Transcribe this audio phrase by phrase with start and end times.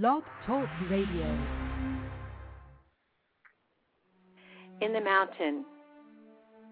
[0.00, 1.38] Blog Talk Radio.
[4.80, 5.66] In the mountain,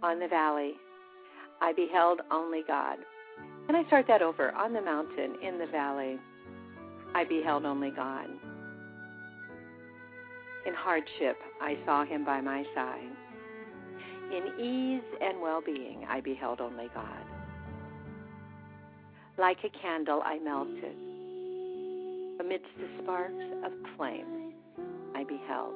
[0.03, 0.73] on the valley,
[1.61, 2.97] I beheld only God.
[3.67, 4.53] Can I start that over?
[4.53, 6.17] On the mountain, in the valley,
[7.15, 8.25] I beheld only God.
[10.65, 13.11] In hardship, I saw him by my side.
[14.35, 17.25] In ease and well being, I beheld only God.
[19.37, 21.10] Like a candle, I melted.
[22.41, 24.55] Amidst the sparks of flame,
[25.15, 25.75] I beheld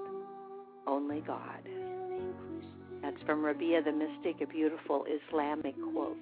[0.87, 1.61] only God.
[3.03, 6.17] That's from Rabia the Mystic, a beautiful Islamic quote.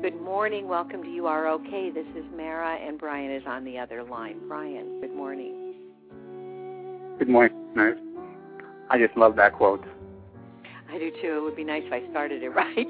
[0.00, 0.68] Good morning.
[0.68, 1.90] Welcome to You Are Okay.
[1.90, 4.40] This is Mara, and Brian is on the other line.
[4.48, 5.74] Brian, good morning.
[7.18, 7.54] Good morning.
[8.88, 9.84] I just love that quote.
[10.90, 11.36] I do too.
[11.36, 12.88] It would be nice if I started it right.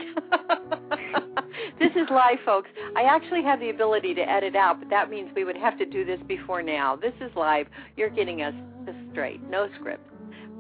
[1.80, 2.68] this is live, folks.
[2.94, 5.86] I actually have the ability to edit out, but that means we would have to
[5.86, 6.94] do this before now.
[6.94, 7.66] This is live.
[7.96, 8.54] You're getting us
[9.12, 10.06] straight, no script.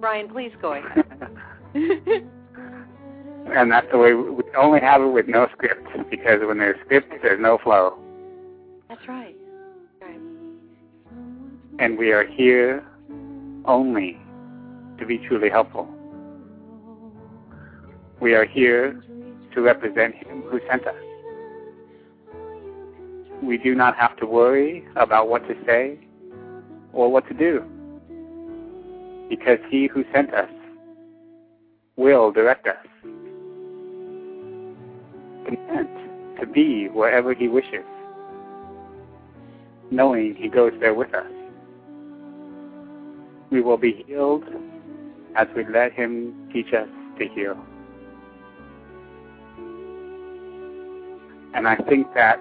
[0.00, 1.04] Brian, please go ahead.
[1.74, 7.12] and that's the way we only have it with no script because when there's script,
[7.22, 7.98] there's no flow.
[8.88, 9.36] That's right.
[10.00, 10.20] right.
[11.78, 12.84] And we are here
[13.66, 14.18] only
[14.98, 15.88] to be truly helpful.
[18.20, 19.02] We are here
[19.54, 20.94] to represent Him who sent us.
[23.42, 25.98] We do not have to worry about what to say
[26.92, 27.64] or what to do
[29.30, 30.50] because He who sent us
[31.96, 32.76] will direct us.
[35.46, 35.88] Content
[36.40, 37.84] to be wherever He wishes,
[39.90, 41.30] knowing He goes there with us.
[43.50, 44.44] We will be healed
[45.36, 47.56] as we let Him teach us to heal.
[51.54, 52.40] And I think that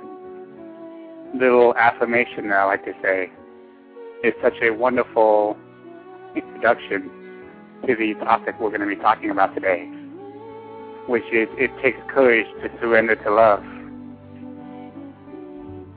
[1.33, 3.31] little affirmation that I like to say
[4.23, 5.57] is such a wonderful
[6.35, 7.09] introduction
[7.87, 9.85] to the topic we're going to be talking about today,
[11.07, 13.63] which is it takes courage to surrender to love.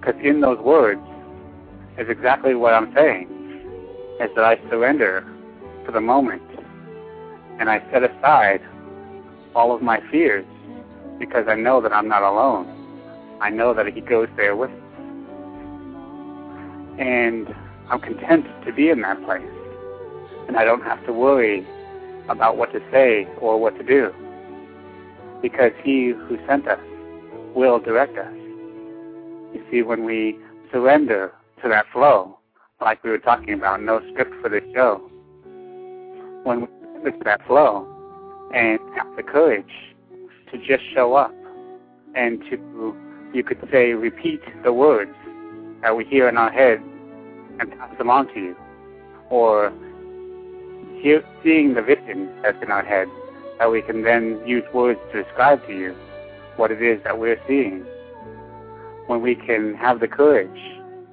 [0.00, 1.00] Because in those words
[1.98, 3.28] is exactly what I'm saying,
[4.20, 5.26] is that I surrender
[5.86, 6.42] to the moment
[7.58, 8.60] and I set aside
[9.54, 10.46] all of my fears
[11.18, 13.38] because I know that I'm not alone.
[13.40, 14.81] I know that He goes there with us.
[16.98, 17.48] And
[17.90, 19.42] I'm content to be in that place.
[20.48, 21.66] And I don't have to worry
[22.28, 24.12] about what to say or what to do.
[25.40, 26.78] Because He who sent us
[27.54, 28.32] will direct us.
[29.54, 30.38] You see, when we
[30.70, 31.32] surrender
[31.62, 32.38] to that flow,
[32.80, 34.98] like we were talking about, no script for this show,
[36.44, 37.86] when we surrender to that flow
[38.54, 39.94] and have the courage
[40.50, 41.34] to just show up
[42.14, 42.94] and to,
[43.32, 45.14] you could say, repeat the words
[45.82, 46.80] that we hear in our head
[47.60, 48.56] and pass them on to you,
[49.30, 49.72] or
[51.00, 53.08] hear, seeing the vision that's in our head,
[53.58, 55.94] that we can then use words to describe to you
[56.56, 57.84] what it is that we're seeing.
[59.06, 60.60] When we can have the courage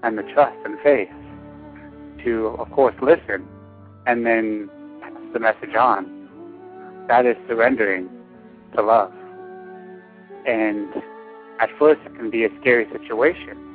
[0.03, 1.09] and the trust and faith
[2.24, 3.47] to, of course, listen
[4.06, 4.69] and then
[5.01, 8.09] pass the message on, that is surrendering
[8.75, 9.12] to love.
[10.46, 10.90] And
[11.59, 13.69] at first, it can be a scary situation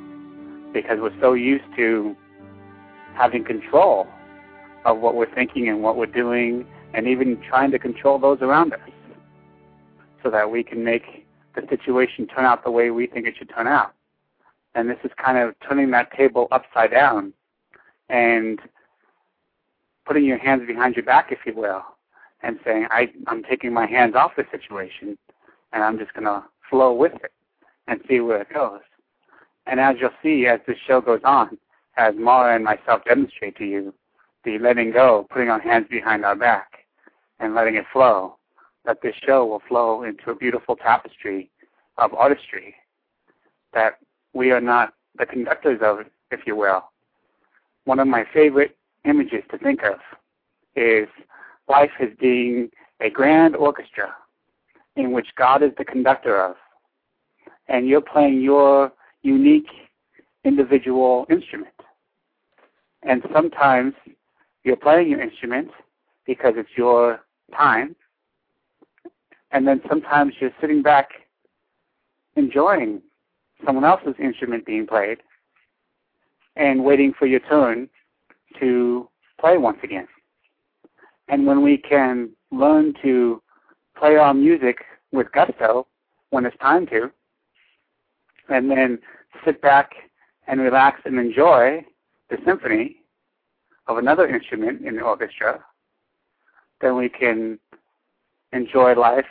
[0.75, 2.15] because we're so used to
[3.15, 4.05] having control
[4.83, 8.73] of what we're thinking and what we're doing, and even trying to control those around
[8.73, 8.79] us
[10.21, 11.25] so that we can make
[11.55, 13.93] the situation turn out the way we think it should turn out.
[14.75, 17.31] And this is kind of turning that table upside down
[18.09, 18.59] and
[20.05, 21.83] putting your hands behind your back, if you will,
[22.43, 25.17] and saying, I, I'm taking my hands off the situation
[25.71, 27.31] and I'm just going to flow with it
[27.87, 28.81] and see where it goes.
[29.67, 31.57] And as you'll see as this show goes on,
[31.97, 33.93] as Mara and myself demonstrate to you,
[34.43, 36.85] the letting go, putting our hands behind our back,
[37.39, 38.37] and letting it flow,
[38.85, 41.49] that this show will flow into a beautiful tapestry
[41.97, 42.75] of artistry
[43.73, 43.99] that
[44.33, 45.99] we are not the conductors of,
[46.31, 46.83] if you will.
[47.85, 49.99] One of my favorite images to think of
[50.75, 51.07] is
[51.67, 52.69] life as being
[53.01, 54.13] a grand orchestra
[54.95, 56.55] in which God is the conductor of,
[57.67, 58.91] and you're playing your
[59.25, 59.67] unique
[60.43, 61.73] individual instrument.
[63.03, 63.93] And sometimes
[64.63, 65.69] you're playing your instrument
[66.25, 67.21] because it's your
[67.55, 67.95] time,
[69.51, 71.09] and then sometimes you're sitting back
[72.35, 73.01] enjoying
[73.65, 75.19] someone else's instrument being played
[76.55, 77.89] and waiting for your turn
[78.59, 80.07] to play once again.
[81.27, 83.41] And when we can learn to
[83.97, 84.77] play our music
[85.11, 85.87] with gusto
[86.29, 87.11] when it's time to,
[88.49, 88.99] and then
[89.43, 89.91] sit back
[90.47, 91.83] and relax and enjoy
[92.29, 92.97] the symphony
[93.87, 95.63] of another instrument in the orchestra,
[96.81, 97.59] then we can
[98.51, 99.25] enjoy life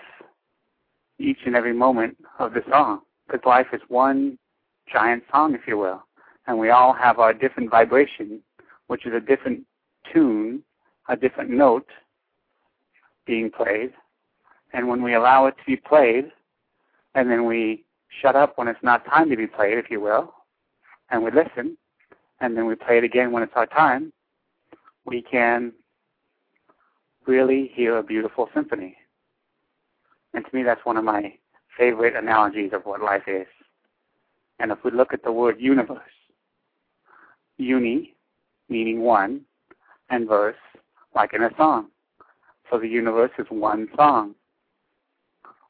[1.19, 3.01] each and every moment of the song.
[3.27, 4.39] Because life is one
[4.93, 6.03] giant song, if you will.
[6.47, 8.41] And we all have our different vibration,
[8.89, 9.65] which is a different
[10.13, 10.63] tune,
[11.09, 11.89] a different note
[13.27, 13.93] being played.
[14.73, 16.31] And when we allow it to be played,
[17.15, 17.84] and then we
[18.21, 20.35] shut up when it's not time to be played, if you will,
[21.11, 21.77] and we listen,
[22.41, 24.13] and then we play it again when it's our time,
[25.05, 25.73] we can
[27.27, 28.97] really hear a beautiful symphony.
[30.33, 31.35] And to me, that's one of my
[31.79, 33.47] favorite analogies of what life is.
[34.59, 36.01] And if we look at the word universe,
[37.59, 38.15] uni,
[38.69, 39.43] meaning one,
[40.11, 40.57] and verse,
[41.15, 41.89] like in a song.
[42.71, 44.35] So the universe is one song,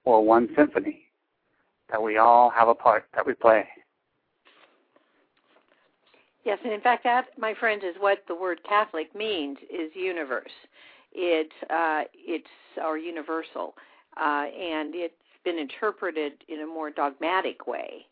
[0.04, 1.03] or one symphony,
[1.90, 3.66] that we all have a part that we play.
[6.44, 10.52] Yes, and in fact, that, my friends, is what the word Catholic means: is universe.
[11.12, 12.46] It's uh, it's
[12.82, 13.74] our universal,
[14.20, 15.14] uh, and it's
[15.44, 18.06] been interpreted in a more dogmatic way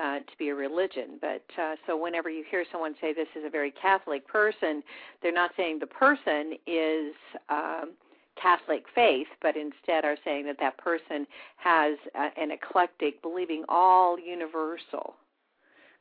[0.00, 1.18] uh, to be a religion.
[1.20, 4.82] But uh, so whenever you hear someone say this is a very Catholic person,
[5.22, 7.14] they're not saying the person is
[7.48, 7.92] um,
[8.40, 11.26] Catholic faith, but instead are saying that that person
[11.56, 15.14] has uh, an eclectic, believing all universal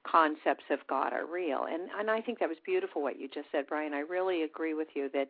[0.10, 1.66] concepts of God are real.
[1.72, 3.94] And and I think that was beautiful what you just said, Brian.
[3.94, 5.28] I really agree with you that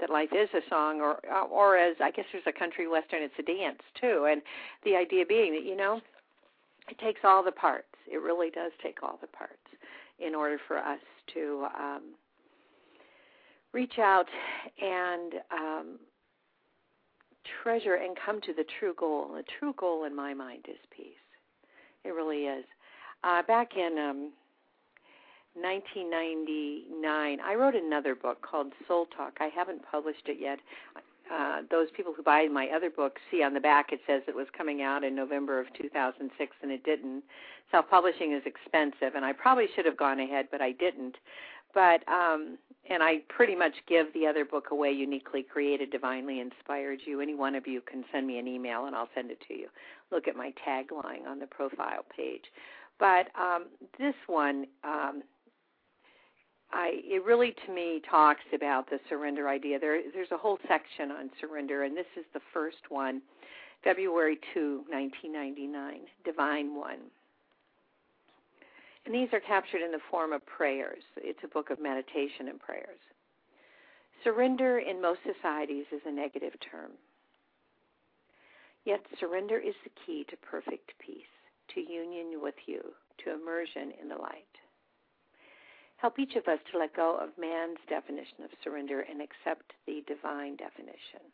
[0.00, 1.18] that life is a song or
[1.50, 4.26] or as I guess there's a country western it's a dance too.
[4.30, 4.42] And
[4.84, 6.00] the idea being that you know
[6.88, 7.86] it takes all the parts.
[8.10, 9.54] It really does take all the parts
[10.18, 11.00] in order for us
[11.34, 12.02] to um,
[13.72, 14.26] reach out
[14.80, 15.98] and um,
[17.62, 19.30] treasure and come to the true goal.
[19.34, 21.12] The true goal in my mind is peace.
[22.04, 22.64] It really is.
[23.22, 24.32] Uh, back in um,
[25.54, 29.38] 1999, I wrote another book called Soul Talk.
[29.40, 30.58] I haven't published it yet.
[31.32, 34.34] Uh, those people who buy my other book see on the back it says it
[34.34, 37.22] was coming out in November of 2006, and it didn't.
[37.70, 41.16] Self publishing is expensive, and I probably should have gone ahead, but I didn't.
[41.74, 42.58] But um,
[42.90, 47.20] and I pretty much give the other book away, uniquely created, divinely inspired you.
[47.20, 49.68] Any one of you can send me an email, and I'll send it to you.
[50.12, 52.44] Look at my tagline on the profile page.
[52.98, 53.66] But um,
[53.98, 55.22] this one, um,
[56.72, 59.78] I it really to me talks about the surrender idea.
[59.78, 63.22] There, there's a whole section on surrender, and this is the first one,
[63.82, 66.98] February 2, 1999, Divine One.
[69.06, 71.02] And these are captured in the form of prayers.
[71.16, 73.00] It's a book of meditation and prayers.
[74.22, 76.92] Surrender in most societies is a negative term.
[78.84, 81.34] Yet surrender is the key to perfect peace
[81.74, 82.82] to union with you,
[83.24, 84.44] to immersion in the light.
[85.96, 90.04] Help each of us to let go of man's definition of surrender and accept the
[90.06, 91.24] divine definition.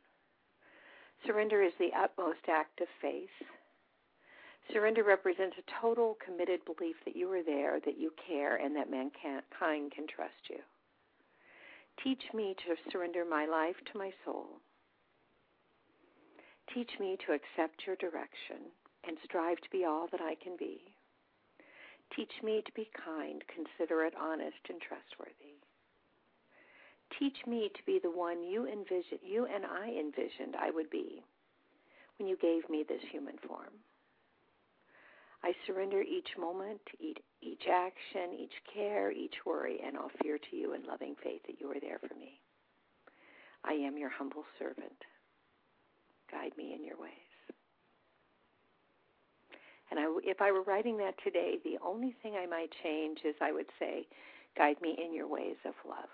[1.26, 3.34] Surrender is the utmost act of faith.
[4.72, 8.90] Surrender represents a total committed belief that you are there, that you care, and that
[8.90, 10.58] mankind can trust you.
[12.04, 14.60] Teach me to surrender my life to my soul.
[16.72, 18.70] Teach me to accept your direction
[19.06, 20.80] and strive to be all that I can be.
[22.14, 25.58] Teach me to be kind, considerate, honest, and trustworthy.
[27.18, 31.22] Teach me to be the one you envisioned, you and I envisioned I would be
[32.18, 33.74] when you gave me this human form.
[35.42, 40.74] I surrender each moment, each action, each care, each worry, and all fear to you
[40.74, 42.40] in loving faith that you are there for me.
[43.64, 45.04] I am your humble servant.
[46.30, 47.12] Guide me in your ways.
[49.90, 53.34] And I, if I were writing that today, the only thing I might change is
[53.40, 54.06] I would say,
[54.56, 56.10] guide me in your ways of love.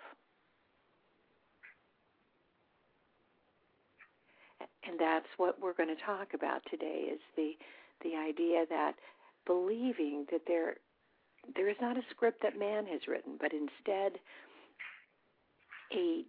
[4.89, 7.53] And that's what we're going to talk about today is the
[8.03, 8.93] the idea that
[9.47, 10.77] believing that there
[11.55, 14.19] there is not a script that man has written, but instead
[15.93, 16.25] a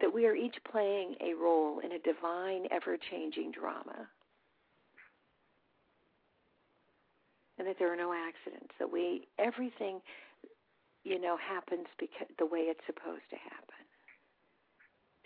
[0.00, 4.08] that we are each playing a role in a divine, ever changing drama.
[7.62, 8.74] and that there are no accidents.
[8.78, 10.00] That we everything,
[11.04, 13.82] you know, happens because the way it's supposed to happen.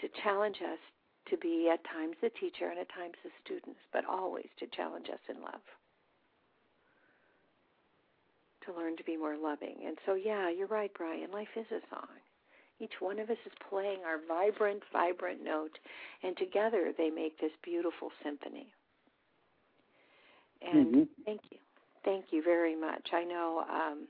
[0.04, 0.78] To challenge us
[1.30, 5.08] to be at times the teacher and at times the students, but always to challenge
[5.08, 5.64] us in love.
[8.66, 9.76] To learn to be more loving.
[9.86, 11.30] And so, yeah, you're right, Brian.
[11.30, 12.08] Life is a song.
[12.80, 15.78] Each one of us is playing our vibrant, vibrant note,
[16.22, 18.66] and together they make this beautiful symphony.
[20.60, 21.02] And mm-hmm.
[21.24, 21.58] thank you.
[22.04, 23.08] Thank you very much.
[23.12, 24.08] I know um,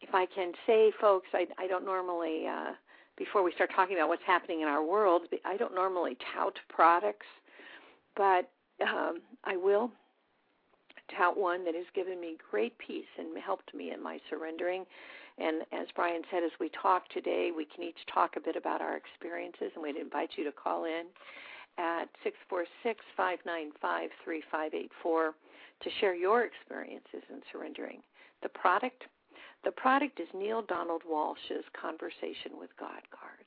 [0.00, 2.72] if I can say, folks, I, I don't normally uh,
[3.16, 7.26] before we start talking about what's happening in our world, I don't normally tout products,
[8.16, 8.50] but
[8.82, 9.90] um, I will
[11.16, 14.84] tout one that has given me great peace and helped me in my surrendering.
[15.38, 18.80] And as Brian said, as we talk today, we can each talk a bit about
[18.80, 21.04] our experiences, and we'd invite you to call in
[21.78, 25.34] at 646 595 3584
[25.82, 28.02] to share your experiences in surrendering.
[28.42, 29.04] The product
[29.62, 33.44] the product is Neale Donald Walsch's Conversation with God cards.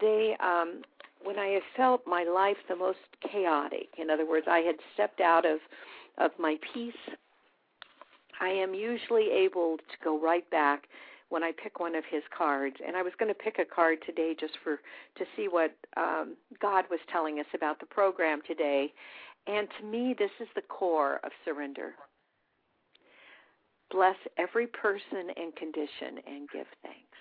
[0.00, 0.82] They um,
[1.22, 2.98] when I have felt my life the most
[3.30, 5.60] chaotic, in other words, I had stepped out of
[6.18, 6.92] of my peace,
[8.40, 10.84] I am usually able to go right back
[11.28, 12.76] when I pick one of his cards.
[12.84, 14.80] And I was going to pick a card today just for
[15.16, 18.92] to see what um, God was telling us about the program today.
[19.46, 21.92] And to me, this is the core of surrender.
[23.90, 27.18] Bless every person and condition and give thanks.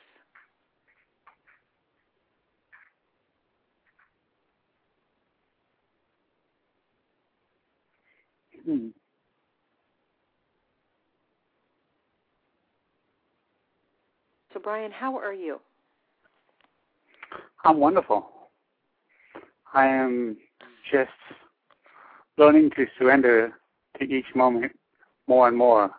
[8.70, 8.90] Hmm.
[14.54, 15.60] So, Brian, how are you?
[17.66, 18.30] I'm wonderful.
[19.74, 20.38] I am
[20.92, 21.10] just
[22.38, 23.54] learning to surrender
[23.98, 24.72] to each moment
[25.28, 25.90] more and more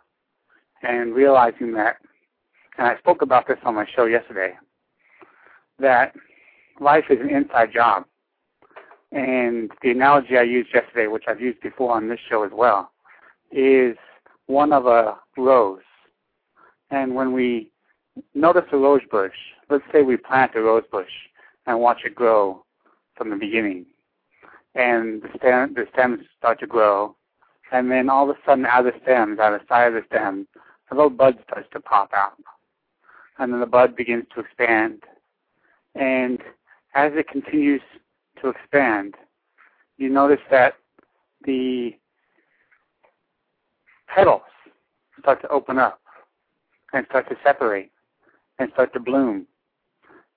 [0.81, 1.97] and realizing that,
[2.77, 4.53] and I spoke about this on my show yesterday,
[5.79, 6.13] that
[6.79, 8.05] life is an inside job.
[9.11, 12.91] And the analogy I used yesterday, which I've used before on this show as well,
[13.51, 13.97] is
[14.47, 15.81] one of a rose.
[16.91, 17.71] And when we
[18.33, 19.35] notice a rose bush,
[19.69, 21.11] let's say we plant a rose bush
[21.65, 22.63] and watch it grow
[23.15, 23.85] from the beginning.
[24.75, 27.15] And the, stem, the stems start to grow.
[27.71, 29.93] And then all of a sudden, out of the stems, out of the side of
[29.93, 30.47] the stem,
[30.91, 32.33] a little bud starts to pop out.
[33.39, 35.03] And then the bud begins to expand.
[35.95, 36.39] And
[36.95, 37.81] as it continues
[38.41, 39.15] to expand,
[39.97, 40.75] you notice that
[41.45, 41.95] the
[44.07, 44.41] petals
[45.19, 46.01] start to open up
[46.93, 47.91] and start to separate
[48.59, 49.47] and start to bloom.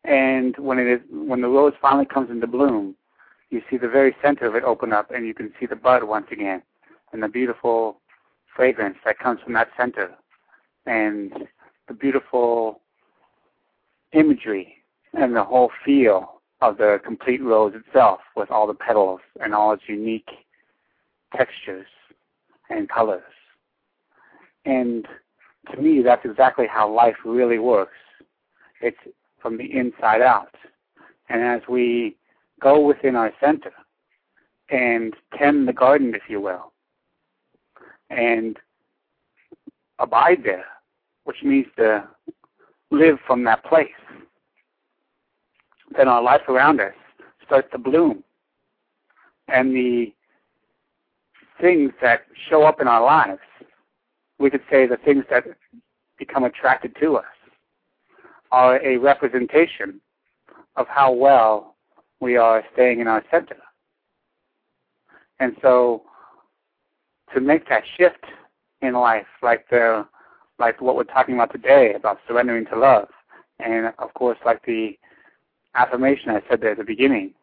[0.04, 2.94] And when it is when the rose finally comes into bloom,
[3.50, 6.04] you see the very center of it open up and you can see the bud
[6.04, 6.62] once again
[7.12, 8.00] and the beautiful
[8.54, 10.10] fragrance that comes from that center
[10.86, 11.32] and
[11.88, 12.80] the beautiful
[14.12, 14.76] imagery
[15.14, 19.72] and the whole feel of the complete rose itself with all the petals and all
[19.72, 20.30] its unique
[21.36, 21.86] textures
[22.70, 23.22] and colors.
[24.64, 25.06] And
[25.72, 27.96] to me, that's exactly how life really works.
[28.80, 28.96] It's
[29.40, 30.54] from the inside out.
[31.28, 32.16] And as we
[32.60, 33.72] go within our center
[34.70, 36.72] and tend the garden, if you will,
[38.10, 38.58] and
[39.98, 40.66] abide there,
[41.24, 42.06] which means to
[42.90, 43.88] live from that place,
[45.96, 46.94] then our life around us
[47.44, 48.24] starts to bloom.
[49.48, 50.12] And the
[51.60, 53.40] things that show up in our lives,
[54.38, 55.44] we could say the things that
[56.18, 57.24] become attracted to us,
[58.50, 60.00] are a representation
[60.76, 61.74] of how well
[62.20, 63.56] we are staying in our center.
[65.40, 66.02] And so
[67.34, 68.24] to make that shift
[68.80, 70.06] in life, like the
[70.58, 73.08] like what we're talking about today about surrendering to love,
[73.58, 74.96] and of course, like the
[75.74, 77.34] affirmation I said there at the beginning,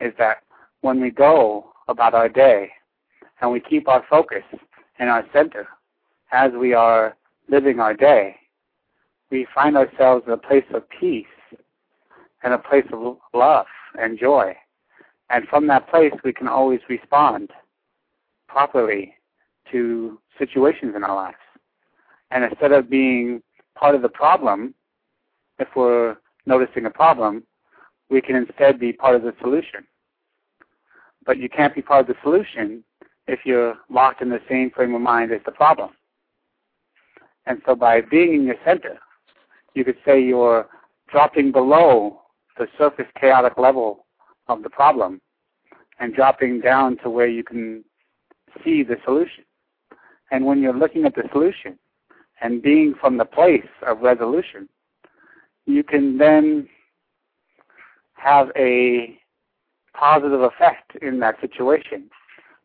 [0.00, 0.38] is that
[0.80, 2.70] when we go about our day
[3.40, 4.42] and we keep our focus
[4.98, 5.68] in our center
[6.32, 7.16] as we are
[7.48, 8.36] living our day,
[9.30, 11.26] we find ourselves in a place of peace
[12.42, 13.66] and a place of love
[13.98, 14.54] and joy.
[15.30, 17.50] And from that place, we can always respond
[18.48, 19.14] properly
[19.70, 21.36] to situations in our lives.
[22.30, 23.42] And instead of being
[23.74, 24.74] part of the problem,
[25.58, 26.16] if we're
[26.46, 27.44] noticing a problem,
[28.12, 29.84] we can instead be part of the solution.
[31.24, 32.84] But you can't be part of the solution
[33.26, 35.90] if you're locked in the same frame of mind as the problem.
[37.46, 38.98] And so by being in your center,
[39.74, 40.68] you could say you're
[41.10, 42.20] dropping below
[42.58, 44.04] the surface chaotic level
[44.48, 45.20] of the problem
[45.98, 47.84] and dropping down to where you can
[48.62, 49.44] see the solution.
[50.30, 51.78] And when you're looking at the solution,
[52.42, 54.68] and being from the place of resolution,
[55.64, 56.68] you can then
[58.22, 59.18] have a
[59.94, 62.08] positive effect in that situation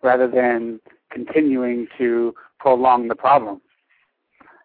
[0.04, 0.80] rather than
[1.12, 3.62] continuing to prolong the problem.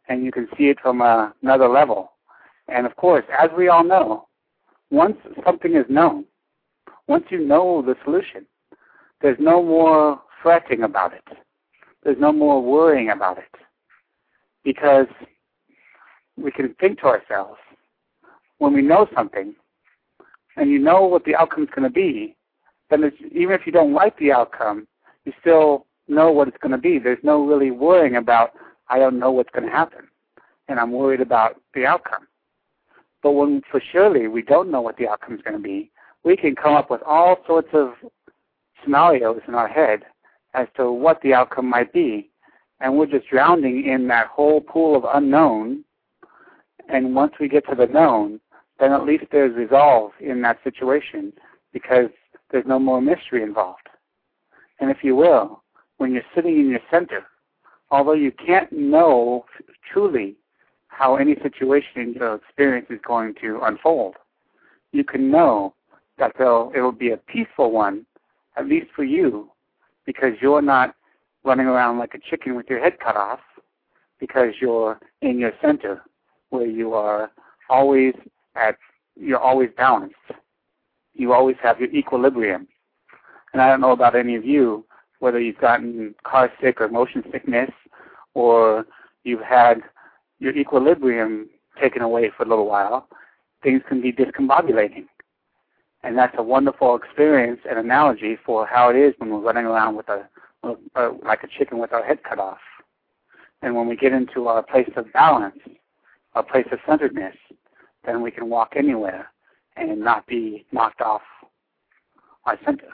[0.08, 2.12] And you can see it from a, another level.
[2.68, 4.28] And of course, as we all know,
[4.90, 6.25] once something is known,
[7.08, 8.46] once you know the solution,
[9.22, 11.25] there's no more fretting about it.
[12.02, 13.54] There's no more worrying about it
[14.64, 15.06] because
[16.37, 17.58] we can think to ourselves,
[18.58, 19.54] when we know something,
[20.56, 22.37] and you know what the outcome is going to be,
[22.90, 24.87] then it's, even if you don't like the outcome,
[25.25, 26.99] you still know what it's going to be.
[26.99, 28.52] There's no really worrying about
[28.88, 30.09] I don't know what's going to happen,
[30.68, 32.26] and I'm worried about the outcome.
[33.23, 35.90] But when for surely we don't know what the outcome is going to be,
[36.25, 37.94] we can come up with all sorts of
[38.82, 40.02] scenarios in our head
[40.54, 42.30] as to what the outcome might be,
[42.80, 45.85] and we're just drowning in that whole pool of unknown.
[46.88, 48.40] And once we get to the known,
[48.78, 51.32] then at least there's resolve in that situation
[51.72, 52.08] because
[52.50, 53.88] there's no more mystery involved.
[54.80, 55.62] And if you will,
[55.98, 57.24] when you're sitting in your center,
[57.90, 59.44] although you can't know
[59.92, 60.36] truly
[60.88, 64.16] how any situation your experience is going to unfold,
[64.92, 65.74] you can know
[66.18, 68.04] that it will be a peaceful one,
[68.56, 69.50] at least for you,
[70.04, 70.94] because you're not
[71.44, 73.40] running around like a chicken with your head cut off,
[74.20, 76.02] because you're in your center
[76.50, 77.30] where you are
[77.70, 78.14] always
[78.54, 78.76] at,
[79.16, 80.16] you're always balanced.
[81.14, 82.66] You always have your equilibrium.
[83.52, 84.85] And I don't know about any of you,
[85.18, 87.71] whether you've gotten car sick or motion sickness,
[88.35, 88.87] or
[89.25, 89.82] you've had
[90.38, 91.49] your equilibrium
[91.80, 93.09] taken away for a little while,
[93.62, 95.06] things can be discombobulating.
[96.02, 99.97] And that's a wonderful experience and analogy for how it is when we're running around
[99.97, 100.26] with a,
[100.64, 102.59] a like a chicken with our head cut off.
[103.62, 105.59] And when we get into our place of balance,
[106.35, 107.37] our place of centeredness,
[108.04, 109.30] then we can walk anywhere
[109.76, 111.23] and not be knocked off
[112.44, 112.88] our center.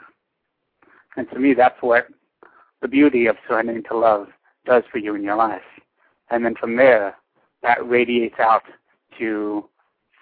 [1.17, 2.07] And to me, that's what
[2.81, 4.27] the beauty of surrendering to love
[4.65, 5.61] does for you in your life.
[6.29, 7.15] And then from there,
[7.63, 8.63] that radiates out
[9.17, 9.65] to,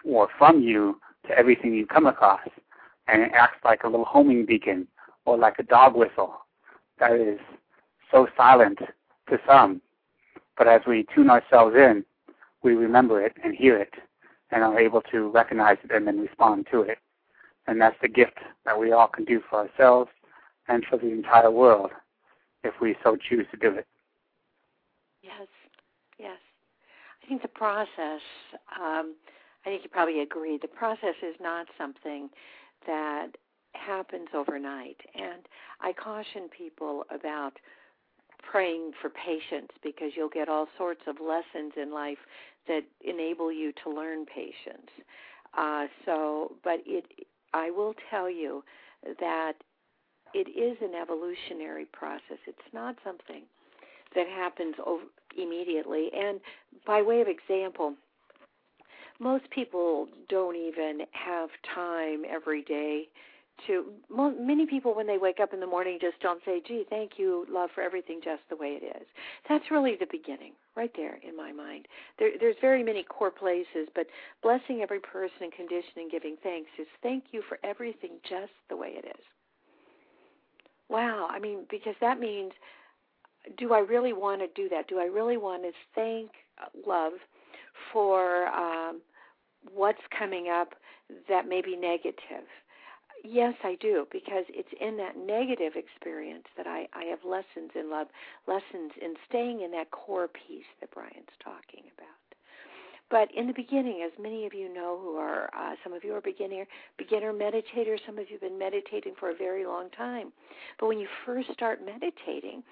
[0.04, 2.48] or from you to everything you come across.
[3.08, 4.88] And it acts like a little homing beacon
[5.26, 6.34] or like a dog whistle
[7.00, 7.40] that is
[8.12, 8.80] so silent
[9.30, 9.82] to some.
[10.58, 12.04] But as we tune ourselves in,
[12.64, 13.94] we remember it and hear it
[14.52, 17.00] and are able to recognize it and then respond to it.
[17.68, 20.10] And that's the gift that we all can do for ourselves
[20.68, 21.92] and for the entire world
[22.64, 23.86] if we so choose to do it.
[25.22, 25.48] Yes,
[26.18, 26.38] yes.
[27.24, 28.22] I think the process,
[28.80, 29.16] um,
[29.66, 32.30] I think you probably agree, the process is not something
[32.86, 33.32] that
[33.74, 34.98] happens overnight.
[35.14, 35.46] And
[35.82, 37.54] I caution people about
[38.50, 42.20] praying for patience because you'll get all sorts of lessons in life
[42.68, 44.90] that enable you to learn patience.
[45.58, 47.06] Uh, so, but it,
[47.54, 48.64] I will tell you
[49.20, 49.54] that
[50.34, 52.38] it is an evolutionary process.
[52.46, 53.44] It's not something
[54.16, 55.04] that happens over,
[55.38, 56.10] immediately.
[56.16, 56.40] And
[56.86, 57.94] by way of example,
[59.20, 63.08] most people don't even have time every day
[63.66, 63.86] to
[64.40, 67.46] many people when they wake up in the morning just don't say gee thank you
[67.52, 69.08] love for everything just the way it is.
[69.50, 71.88] That's really the beginning right there in my mind.
[72.20, 74.08] There, there's very many core places but
[74.44, 78.78] blessing every person and condition and giving thanks is thank you for everything just the
[78.78, 79.24] way it is.
[80.90, 82.52] Wow i mean because that means
[83.58, 84.88] do i really want to do that?
[84.88, 86.32] Do i really want to thank
[86.86, 87.14] love
[87.92, 89.02] for um
[89.74, 90.76] what's coming up
[91.30, 92.46] that may be negative
[93.30, 97.90] Yes, I do, because it's in that negative experience that I, I have lessons in
[97.90, 98.08] love,
[98.48, 102.08] lessons in staying in that core peace that Brian's talking about.
[103.10, 106.14] But in the beginning, as many of you know who are, uh, some of you
[106.14, 106.66] are beginner,
[106.98, 110.32] beginner meditators, some of you have been meditating for a very long time.
[110.80, 112.64] But when you first start meditating,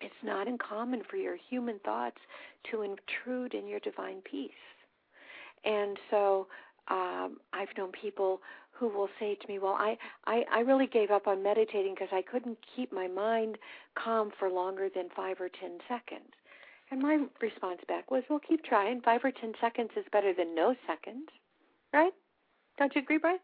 [0.00, 2.18] it's not uncommon for your human thoughts
[2.70, 4.50] to intrude in your divine peace.
[5.64, 6.46] And so
[6.88, 8.40] um, I've known people
[8.72, 9.96] who will say to me, "Well, I
[10.26, 13.58] I, I really gave up on meditating because I couldn't keep my mind
[13.94, 16.32] calm for longer than five or ten seconds."
[16.90, 19.00] And my response back was, "Well, keep trying.
[19.00, 21.28] Five or ten seconds is better than no seconds,
[21.92, 22.12] right?
[22.78, 23.38] Don't you agree, Brian?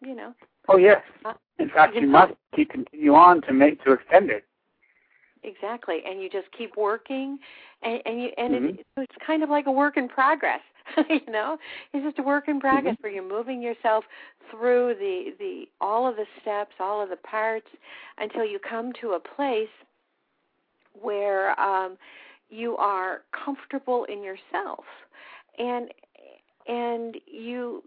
[0.00, 0.34] You know."
[0.68, 1.02] Oh yes.
[1.24, 4.44] Uh, In fact, you must keep continue on to make to extend it.
[5.42, 7.38] Exactly, and you just keep working,
[7.82, 8.66] and and you and mm-hmm.
[8.66, 10.60] it, it's kind of like a work in progress.
[11.08, 11.58] you know,
[11.92, 13.02] it's just a work in progress mm-hmm.
[13.02, 14.04] where you're moving yourself
[14.50, 17.68] through the the all of the steps, all of the parts,
[18.18, 19.68] until you come to a place
[21.00, 21.96] where um,
[22.48, 24.84] you are comfortable in yourself,
[25.58, 25.90] and
[26.66, 27.82] and you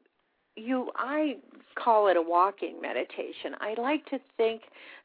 [0.56, 1.38] you I
[1.76, 3.56] call it a walking meditation.
[3.60, 4.62] I like to think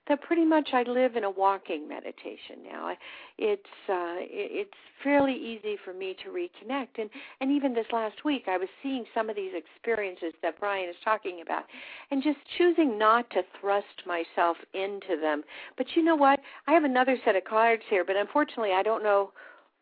[0.08, 2.94] that pretty much I live in a walking meditation now.
[3.38, 4.70] It's uh it's
[5.02, 9.04] fairly easy for me to reconnect and and even this last week I was seeing
[9.14, 11.64] some of these experiences that Brian is talking about
[12.10, 15.42] and just choosing not to thrust myself into them.
[15.76, 16.40] But you know what?
[16.66, 19.32] I have another set of cards here, but unfortunately I don't know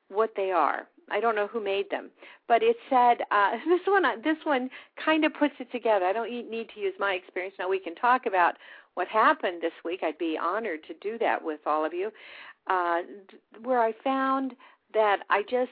[0.09, 0.87] what they are.
[1.11, 2.11] I don't know who made them,
[2.49, 4.05] but it said uh, this one.
[4.23, 4.71] This one
[5.03, 6.05] kind of puts it together.
[6.05, 7.69] I don't need to use my experience now.
[7.69, 8.55] We can talk about
[8.95, 10.01] what happened this week.
[10.03, 12.11] I'd be honored to do that with all of you.
[12.67, 13.03] Uh,
[13.63, 14.55] where I found
[14.93, 15.71] that I just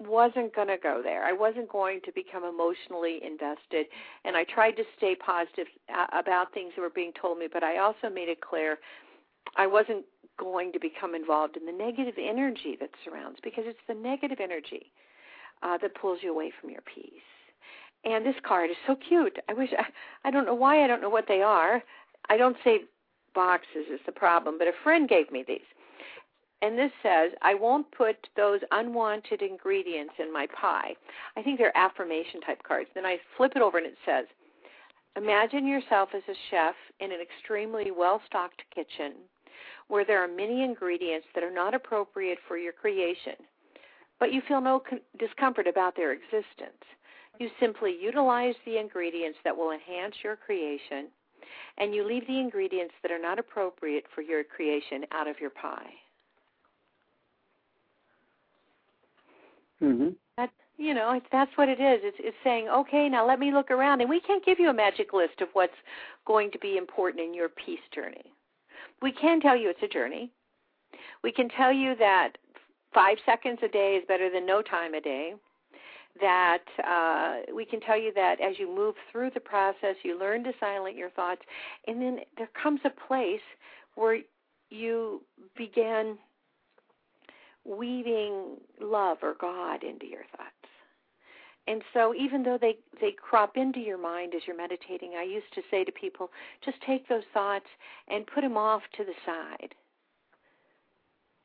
[0.00, 1.24] wasn't going to go there.
[1.24, 3.86] I wasn't going to become emotionally invested,
[4.24, 7.46] and I tried to stay positive uh, about things that were being told me.
[7.52, 8.78] But I also made it clear
[9.56, 10.04] I wasn't
[10.42, 14.90] going to become involved in the negative energy that surrounds because it's the negative energy
[15.62, 17.12] uh, that pulls you away from your peace.
[18.04, 19.38] And this card is so cute.
[19.48, 19.84] I wish I,
[20.28, 21.82] I don't know why I don't know what they are.
[22.28, 22.80] I don't say
[23.34, 25.60] boxes is the problem, but a friend gave me these.
[26.62, 30.94] And this says, I won't put those unwanted ingredients in my pie.
[31.36, 32.88] I think they're affirmation type cards.
[32.94, 34.26] Then I flip it over and it says,
[35.16, 39.14] Imagine yourself as a chef in an extremely well stocked kitchen
[39.92, 43.34] where there are many ingredients that are not appropriate for your creation,
[44.18, 46.82] but you feel no con- discomfort about their existence.
[47.38, 51.08] You simply utilize the ingredients that will enhance your creation,
[51.76, 55.50] and you leave the ingredients that are not appropriate for your creation out of your
[55.50, 55.92] pie.
[59.82, 60.08] Mm-hmm.
[60.38, 62.00] That you know, that's what it is.
[62.02, 64.74] It's it's saying, okay, now let me look around, and we can't give you a
[64.74, 65.76] magic list of what's
[66.26, 68.32] going to be important in your peace journey.
[69.02, 70.30] We can tell you it's a journey.
[71.22, 72.32] We can tell you that
[72.94, 75.34] five seconds a day is better than no time a day.
[76.20, 80.44] That uh, we can tell you that as you move through the process, you learn
[80.44, 81.40] to silence your thoughts,
[81.86, 83.40] and then there comes a place
[83.94, 84.18] where
[84.68, 85.22] you
[85.56, 86.18] begin
[87.64, 90.61] weaving love or God into your thoughts.
[91.68, 95.52] And so even though they they crop into your mind as you're meditating, I used
[95.54, 96.30] to say to people,
[96.64, 97.66] just take those thoughts
[98.08, 99.74] and put them off to the side.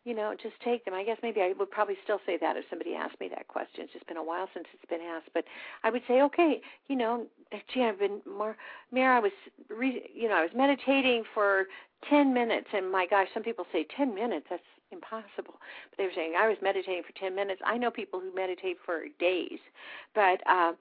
[0.05, 0.93] You know, just take them.
[0.93, 3.83] I guess maybe I would probably still say that if somebody asked me that question.
[3.83, 5.43] It's just been a while since it's been asked, but
[5.83, 7.27] I would say, okay, you know,
[7.73, 8.55] gee, I've been more.
[8.91, 9.33] Mara, I was,
[9.69, 11.65] re, you know, I was meditating for
[12.09, 14.47] ten minutes, and my gosh, some people say ten minutes.
[14.49, 15.59] That's impossible.
[15.89, 17.61] But they were saying I was meditating for ten minutes.
[17.65, 19.59] I know people who meditate for days,
[20.15, 20.73] but uh,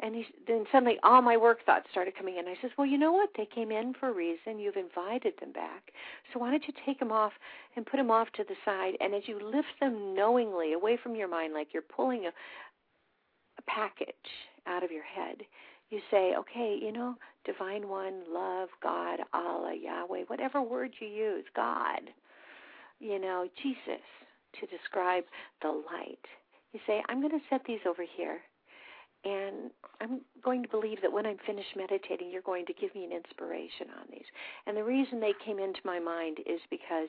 [0.00, 2.48] and he, then suddenly all my work thoughts started coming in.
[2.48, 3.30] I says, well, you know what?
[3.36, 4.58] They came in for a reason.
[4.58, 5.92] You've invited them back,
[6.32, 7.32] so why don't you take them off
[7.76, 8.94] and put them off to the side?
[9.00, 13.62] And as you lift them knowingly away from your mind, like you're pulling a, a
[13.66, 14.08] package
[14.66, 15.38] out of your head,
[15.90, 21.44] you say, okay, you know, divine one, love, God, Allah, Yahweh, whatever word you use,
[21.54, 22.00] God
[23.02, 24.06] you know, Jesus
[24.60, 25.24] to describe
[25.60, 26.22] the light.
[26.72, 28.38] You say, I'm going to set these over here,
[29.24, 33.04] and I'm going to believe that when I'm finished meditating, you're going to give me
[33.04, 34.26] an inspiration on these.
[34.66, 37.08] And the reason they came into my mind is because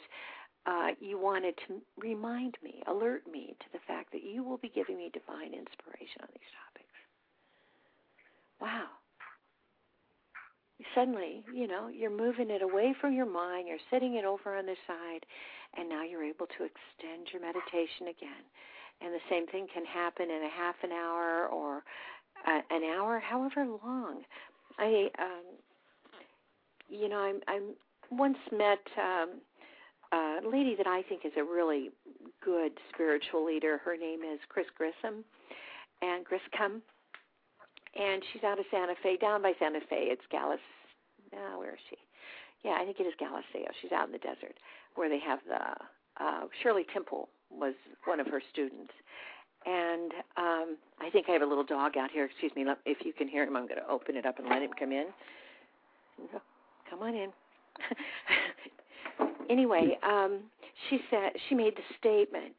[0.66, 4.72] uh, you wanted to remind me, alert me to the fact that you will be
[4.74, 6.98] giving me divine inspiration on these topics.
[8.60, 8.88] Wow
[10.96, 14.66] suddenly, you know, you're moving it away from your mind, you're setting it over on
[14.66, 15.26] the side,
[15.78, 18.44] and now you're able to extend your meditation again.
[19.02, 21.84] And the same thing can happen in a half an hour or
[22.48, 24.22] uh, an hour, however long.
[24.80, 25.46] I, um,
[26.90, 27.76] you know, I'm, I'm
[28.12, 29.42] once met um,
[30.14, 31.90] a lady that I think is a really
[32.44, 33.80] good spiritual leader.
[33.84, 35.24] Her name is Chris Grissom,
[36.02, 36.82] and Griscom,
[37.96, 40.08] and she's out of Santa Fe, down by Santa Fe.
[40.10, 40.60] It's Gallus.
[41.34, 41.98] Uh, where is she?
[42.64, 43.70] Yeah, I think it is Galileo.
[43.82, 44.56] She's out in the desert
[44.96, 47.74] where they have the uh, Shirley Temple was
[48.06, 48.94] one of her students,
[49.66, 52.26] and um, I think I have a little dog out here.
[52.26, 54.62] Excuse me, if you can hear him, I'm going to open it up and let
[54.62, 55.08] him come in.
[56.90, 57.30] Come on in.
[59.50, 60.40] anyway, um,
[60.90, 62.54] she said she made the statement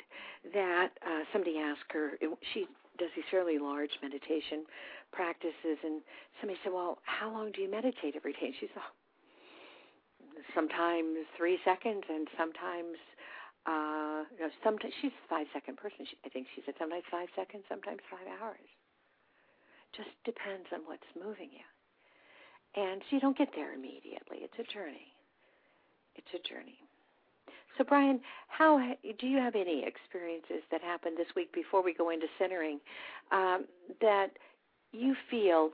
[0.53, 2.13] that uh, somebody asked her.
[2.53, 2.67] She
[2.99, 4.65] does these fairly large meditation
[5.13, 6.03] practices, and
[6.41, 8.93] somebody said, "Well, how long do you meditate every day?" And she said, oh,
[10.55, 12.99] "Sometimes three seconds, and sometimes."
[13.67, 16.05] Uh, you know, sometimes she's a five second person.
[16.05, 18.69] She, I think she said sometimes five seconds, sometimes five hours.
[19.97, 21.65] Just depends on what's moving you.
[22.77, 24.45] And so you don't get there immediately.
[24.45, 25.15] It's a journey.
[26.17, 26.79] It's a journey.
[27.79, 28.79] So, Brian, how
[29.19, 32.81] do you have any experiences that happened this week before we go into centering
[33.33, 33.65] um,
[34.01, 34.31] that
[34.93, 35.71] you feel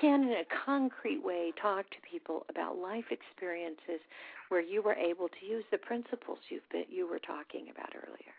[0.00, 4.00] can, in a concrete way, talk to people about life experiences
[4.48, 8.34] where you were able to use the principles you've been, you were talking about earlier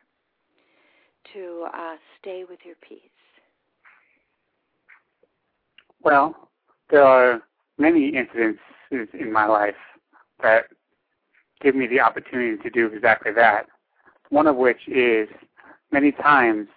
[1.33, 2.99] to uh, stay with your peace?
[6.03, 6.49] Well,
[6.89, 7.41] there are
[7.77, 8.59] many incidents
[8.91, 9.75] in my life
[10.41, 10.65] that
[11.61, 13.65] give me the opportunity to do exactly that.
[14.29, 15.27] One of which is
[15.91, 16.67] many times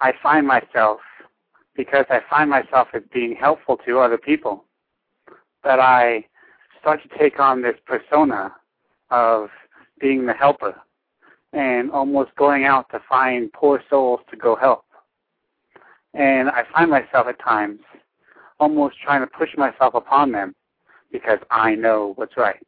[0.00, 1.00] I find myself,
[1.78, 4.64] because I find myself as being helpful to other people,
[5.62, 6.24] that I
[6.80, 8.52] start to take on this persona
[9.10, 9.48] of
[10.00, 10.74] being the helper
[11.52, 14.84] and almost going out to find poor souls to go help.
[16.14, 17.80] And I find myself at times
[18.58, 20.56] almost trying to push myself upon them
[21.12, 22.66] because I know what's right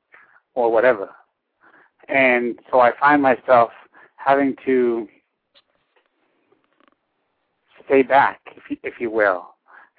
[0.54, 1.10] or whatever.
[2.08, 3.70] And so I find myself
[4.16, 5.08] having to
[7.90, 9.48] stay back, if you, if you will.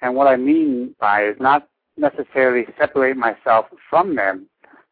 [0.00, 4.46] And what I mean by is not necessarily separate myself from them,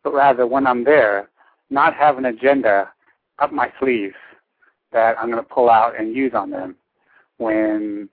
[0.05, 1.31] but rather when I'm there,
[1.71, 2.91] not have an agenda
[3.39, 4.13] up my sleeve
[4.93, 6.77] that I'm going to pull out and use on them
[7.39, 8.11] when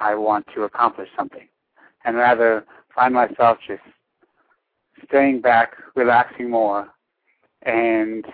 [0.00, 1.46] I want to accomplish something.
[2.06, 3.82] And rather find myself just
[5.06, 6.88] staying back, relaxing more,
[7.62, 8.24] and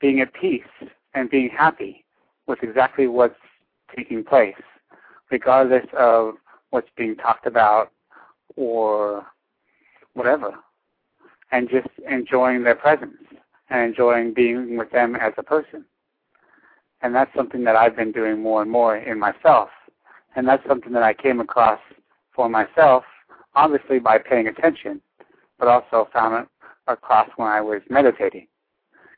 [0.00, 0.62] being at peace
[1.14, 2.04] and being happy
[2.46, 3.34] with exactly what's
[3.96, 4.54] taking place,
[5.30, 6.34] regardless of
[6.70, 7.90] what's being talked about
[8.56, 9.26] or
[10.14, 10.54] whatever,
[11.52, 13.16] and just enjoying their presence
[13.70, 15.84] and enjoying being with them as a person.
[17.02, 19.68] And that's something that I've been doing more and more in myself.
[20.34, 21.80] And that's something that I came across
[22.34, 23.04] for myself,
[23.54, 25.00] obviously by paying attention,
[25.58, 26.48] but also found it
[26.86, 28.46] across when I was meditating.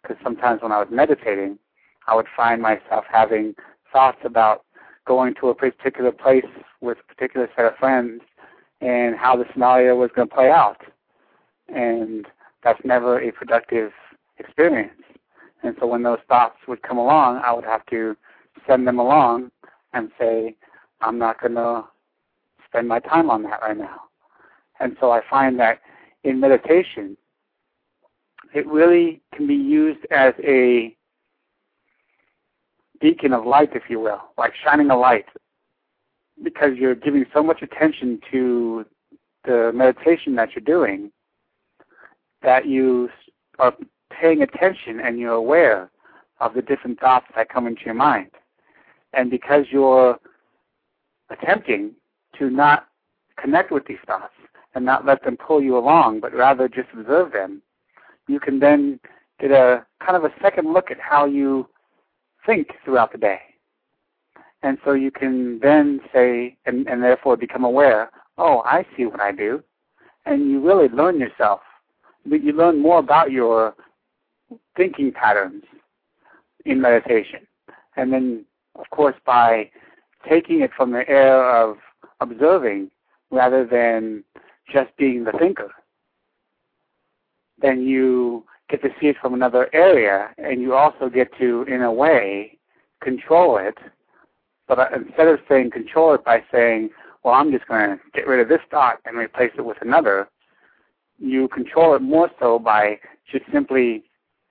[0.02, 1.58] Because sometimes when I was meditating,
[2.06, 3.54] I would find myself having
[3.92, 4.64] thoughts about
[5.08, 6.44] going to a particular place
[6.82, 8.20] with a particular set of friends
[8.82, 10.82] and how the scenario was going to play out.
[11.74, 12.26] And
[12.62, 13.90] that's never a productive
[14.38, 15.02] experience.
[15.62, 18.16] And so when those thoughts would come along, I would have to
[18.66, 19.50] send them along
[19.94, 20.54] and say,
[21.00, 21.84] I'm not going to
[22.66, 24.02] spend my time on that right now.
[24.78, 25.80] And so I find that
[26.22, 27.16] in meditation,
[28.54, 30.94] it really can be used as a
[33.00, 35.26] beacon of light, if you will, like shining a light,
[36.42, 38.84] because you're giving so much attention to
[39.44, 41.10] the meditation that you're doing
[42.42, 43.08] that you
[43.58, 43.74] are
[44.10, 45.90] paying attention and you're aware
[46.40, 48.30] of the different thoughts that come into your mind.
[49.12, 50.18] And because you're
[51.30, 51.92] attempting
[52.38, 52.86] to not
[53.40, 54.34] connect with these thoughts
[54.74, 57.62] and not let them pull you along, but rather just observe them,
[58.28, 59.00] you can then
[59.40, 61.66] get a kind of a second look at how you
[62.46, 63.40] think throughout the day.
[64.62, 69.20] And so you can then say, and, and therefore become aware, oh, I see what
[69.20, 69.62] I do.
[70.26, 71.60] And you really learn yourself.
[72.24, 73.74] You learn more about your
[74.76, 75.62] thinking patterns
[76.64, 77.46] in meditation.
[77.96, 79.70] And then, of course, by
[80.28, 81.78] taking it from the air of
[82.20, 82.90] observing
[83.30, 84.24] rather than
[84.70, 85.70] just being the thinker,
[87.60, 91.82] then you get to see it from another area and you also get to, in
[91.82, 92.58] a way,
[93.02, 93.78] control it.
[94.66, 96.90] But uh, instead of saying control it by saying,
[97.22, 100.28] well, I'm just going to get rid of this thought and replace it with another,
[101.18, 103.00] you control it more so by
[103.30, 104.04] just simply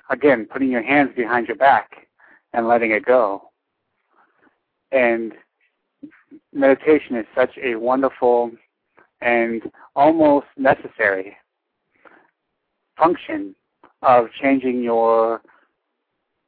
[0.10, 2.08] again, putting your hands behind your back
[2.54, 3.50] and letting it go.
[4.92, 5.34] And
[6.54, 8.52] meditation is such a wonderful
[9.22, 9.62] and
[9.96, 11.36] almost necessary
[12.98, 13.56] function
[14.02, 15.42] of changing your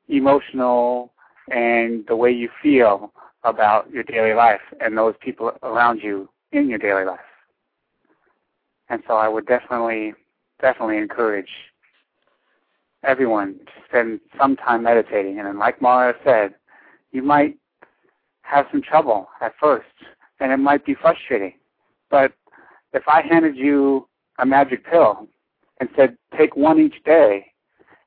[0.08, 1.12] emotional
[1.52, 3.12] and the way you feel
[3.44, 7.20] about your daily life and those people around you in your daily life.
[8.90, 10.14] And so I would definitely,
[10.62, 11.50] definitely encourage
[13.04, 15.40] everyone to spend some time meditating.
[15.40, 16.56] And like Mara said,
[17.12, 17.58] you might
[18.42, 19.88] have some trouble at first,
[20.40, 21.54] and it might be frustrating.
[22.10, 22.34] But
[22.94, 24.08] if I handed you
[24.40, 25.28] a magic pill
[25.80, 27.46] and said, take one each day,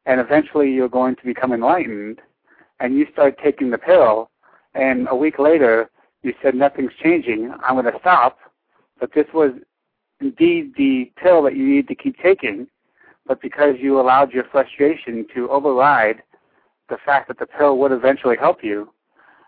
[0.06, 2.20] and eventually you're going to become enlightened,
[2.80, 4.30] and you start taking the pill,
[4.74, 5.90] and a week later
[6.22, 8.38] you said nothing's changing, I'm going to stop,
[9.00, 9.52] but this was
[10.20, 12.68] indeed the pill that you need to keep taking,
[13.26, 16.22] but because you allowed your frustration to override
[16.88, 18.92] the fact that the pill would eventually help you,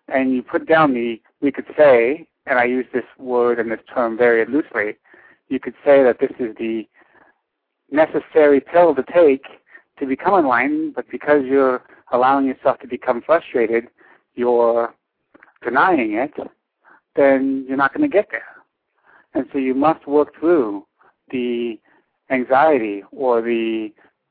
[0.09, 3.81] and you put down the, we could say, and I use this word and this
[3.93, 4.97] term very loosely,
[5.49, 6.87] you could say that this is the
[7.95, 9.45] necessary pill to take
[9.99, 13.87] to become enlightened, but because you're allowing yourself to become frustrated,
[14.35, 14.93] you're
[15.63, 16.33] denying it,
[17.17, 18.43] then you're not going to get there.
[19.35, 20.87] And so you must work through
[21.31, 21.79] the
[22.31, 23.91] anxiety or the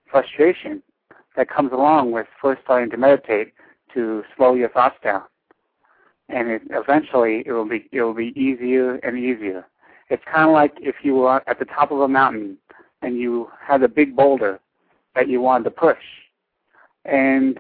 [0.09, 0.83] frustration
[1.35, 3.53] that comes along with first starting to meditate
[3.93, 5.23] to slow your thoughts down.
[6.29, 9.65] And it, eventually it will be it will be easier and easier.
[10.09, 12.57] It's kind of like if you were at the top of a mountain
[13.03, 14.59] and you had a big boulder
[15.15, 15.97] that you wanted to push.
[17.05, 17.57] And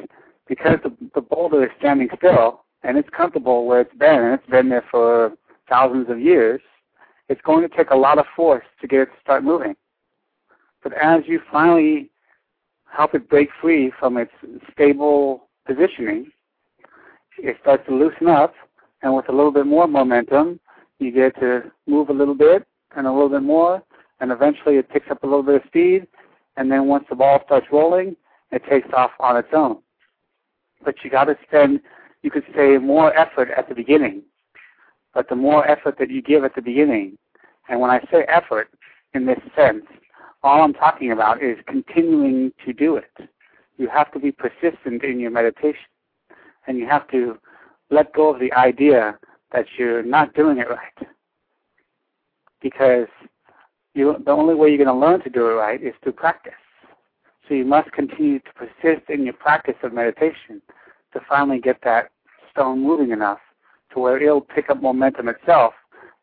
[0.47, 4.49] because the, the boulder is standing still and it's comfortable where it's been, and it's
[4.49, 5.33] been there for
[5.69, 6.61] thousands of years,
[7.29, 9.75] it's going to take a lot of force to get it to start moving.
[10.83, 12.09] But as you finally
[12.85, 14.31] help it break free from its
[14.71, 16.31] stable positioning,
[17.37, 18.53] it starts to loosen up,
[19.01, 20.59] and with a little bit more momentum,
[20.99, 23.81] you get to move a little bit and a little bit more,
[24.23, 26.07] and eventually it picks up a little bit of speed,
[26.55, 28.15] and then once the ball starts rolling,
[28.53, 29.79] it takes off on its own.
[30.85, 31.81] But you got to spend,
[32.21, 34.21] you could say, more effort at the beginning.
[35.13, 37.17] But the more effort that you give at the beginning,
[37.67, 38.69] and when I say effort
[39.13, 39.83] in this sense,
[40.41, 43.29] all I'm talking about is continuing to do it.
[43.77, 45.91] You have to be persistent in your meditation,
[46.65, 47.37] and you have to
[47.89, 49.19] let go of the idea
[49.51, 51.09] that you're not doing it right.
[52.61, 53.09] Because
[53.93, 56.53] you, the only way you're going to learn to do it right is through practice.
[57.47, 60.61] So you must continue to persist in your practice of meditation
[61.13, 62.09] to finally get that
[62.51, 63.39] stone moving enough
[63.93, 65.73] to where it'll pick up momentum itself.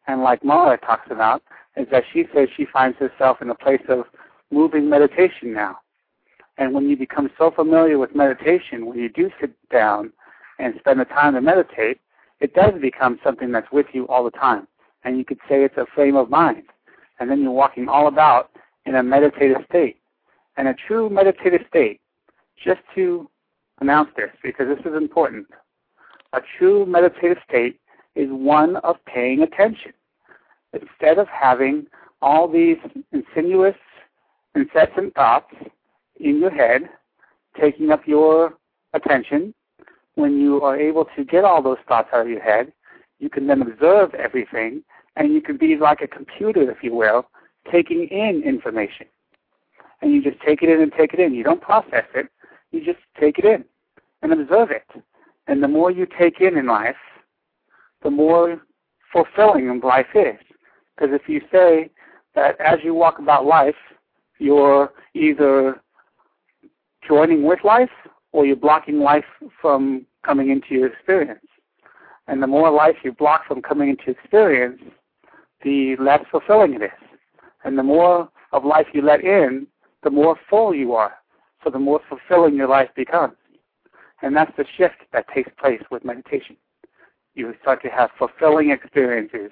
[0.06, 1.42] And like Mara talks about,
[1.76, 4.04] is that she says she finds herself in a place of
[4.50, 5.78] moving meditation now.
[6.58, 10.12] And when you become so familiar with meditation, when you do sit down
[10.58, 12.00] and spend the time to meditate,
[12.40, 14.66] it does become something that's with you all the time.
[15.04, 16.64] And you could say it's a frame of mind.
[17.20, 18.50] And then you're walking all about
[18.86, 19.98] in a meditative state.
[20.56, 22.00] And a true meditative state,
[22.62, 23.30] just to
[23.80, 25.46] announce this because this is important,
[26.32, 27.80] a true meditative state
[28.14, 29.92] is one of paying attention.
[30.72, 31.86] Instead of having
[32.22, 32.76] all these
[33.12, 33.76] insinuous,
[34.54, 35.54] incessant thoughts
[36.18, 36.82] in your head
[37.60, 38.54] taking up your
[38.92, 39.54] attention,
[40.14, 42.72] when you are able to get all those thoughts out of your head,
[43.18, 44.82] you can then observe everything,
[45.16, 47.28] and you can be like a computer, if you will,
[47.70, 49.06] taking in information.
[50.02, 51.34] And you just take it in and take it in.
[51.34, 52.28] You don't process it.
[52.70, 53.64] You just take it in
[54.22, 54.86] and observe it.
[55.46, 56.96] And the more you take in in life,
[58.02, 58.60] the more
[59.12, 60.38] fulfilling life is.
[60.94, 61.90] Because if you say
[62.34, 63.74] that as you walk about life,
[64.38, 65.80] you're either
[67.06, 67.90] joining with life
[68.32, 69.24] or you're blocking life
[69.60, 71.44] from coming into your experience.
[72.28, 74.80] And the more life you block from coming into experience,
[75.62, 76.90] the less fulfilling it is.
[77.64, 79.66] And the more of life you let in,
[80.02, 81.14] the more full you are.
[81.62, 83.34] So the more fulfilling your life becomes.
[84.22, 86.56] And that's the shift that takes place with meditation.
[87.34, 89.50] You start to have fulfilling experiences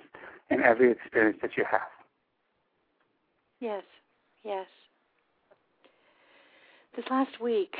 [0.51, 1.81] in every experience that you have.
[3.61, 3.83] Yes,
[4.44, 4.66] yes.
[6.97, 7.75] This last week,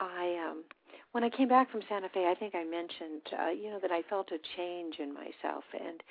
[0.00, 0.64] I um,
[1.12, 3.90] when I came back from Santa Fe, I think I mentioned, uh, you know, that
[3.90, 6.02] I felt a change in myself, and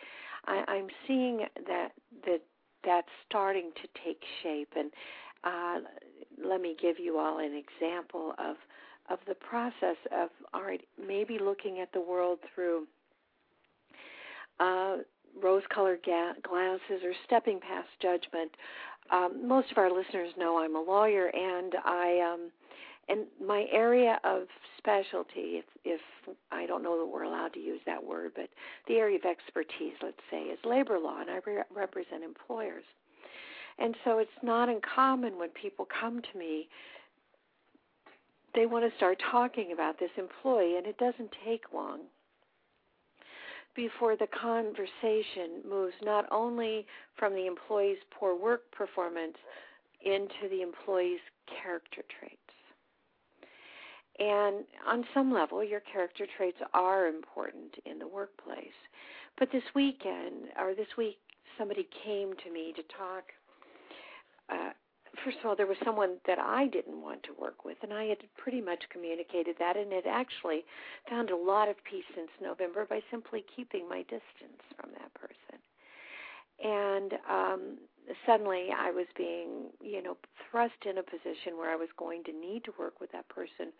[0.45, 1.91] I, I'm seeing that
[2.25, 2.41] that
[2.83, 4.73] that's starting to take shape.
[4.75, 4.91] And
[5.43, 5.79] uh,
[6.43, 8.55] let me give you all an example of
[9.09, 12.87] of the process of all right, maybe looking at the world through
[14.59, 14.97] uh,
[15.41, 18.51] rose-colored ga- glasses or stepping past judgment.
[19.09, 22.51] Um, most of our listeners know I'm a lawyer, and I um,
[23.11, 24.43] and my area of
[24.77, 26.01] specialty, if, if
[26.51, 28.49] I don't know that we're allowed to use that word, but
[28.87, 32.85] the area of expertise, let's say, is labor law, and I re- represent employers.
[33.79, 36.69] And so it's not uncommon when people come to me,
[38.55, 42.01] they want to start talking about this employee, and it doesn't take long
[43.75, 46.85] before the conversation moves not only
[47.17, 49.37] from the employee's poor work performance
[50.03, 51.21] into the employee's
[51.61, 52.40] character traits.
[54.21, 58.77] And on some level, your character traits are important in the workplace.
[59.39, 61.17] But this weekend, or this week,
[61.57, 63.23] somebody came to me to talk
[64.49, 64.71] uh,
[65.23, 68.05] first of all, there was someone that I didn't want to work with, and I
[68.05, 70.63] had pretty much communicated that, and had actually
[71.09, 75.59] found a lot of peace since November by simply keeping my distance from that person.
[76.63, 77.77] And um,
[78.25, 80.17] suddenly, I was being, you know,
[80.49, 83.73] thrust in a position where I was going to need to work with that person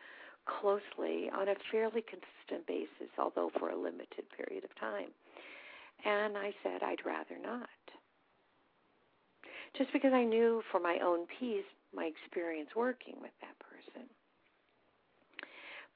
[0.46, 5.10] closely on a fairly consistent basis, although for a limited period of time.
[6.06, 7.70] And I said I'd rather not
[9.78, 11.66] just because I knew for my own peace
[11.96, 14.08] my experience working with that person.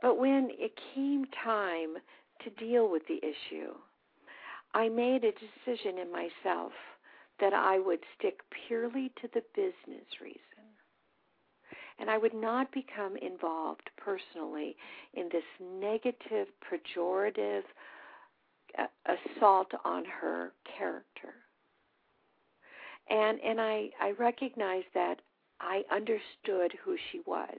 [0.02, 1.96] But when it came time
[2.44, 3.74] to deal with the issue,
[4.74, 6.74] I made a decision in myself
[7.40, 10.55] that I would stick purely to the business reason.
[12.00, 14.76] And I would not become involved personally
[15.14, 17.64] in this negative, pejorative
[18.78, 21.34] uh, assault on her character
[23.10, 25.22] and and I I recognized that
[25.60, 27.58] I understood who she was,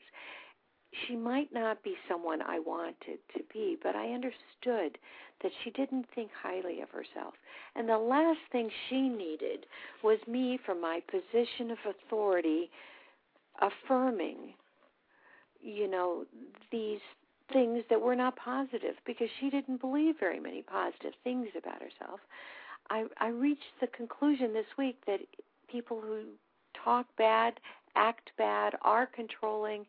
[1.07, 4.99] she might not be someone I wanted to be, but I understood
[5.43, 7.34] that she didn't think highly of herself.
[7.74, 9.66] And the last thing she needed
[10.03, 12.70] was me, from my position of authority,
[13.61, 14.54] affirming,
[15.61, 16.24] you know,
[16.70, 17.00] these
[17.52, 22.20] things that were not positive because she didn't believe very many positive things about herself.
[22.90, 25.20] I, I reached the conclusion this week that
[25.70, 26.22] people who
[26.84, 27.54] talk bad,
[27.94, 29.86] act bad, are controlling,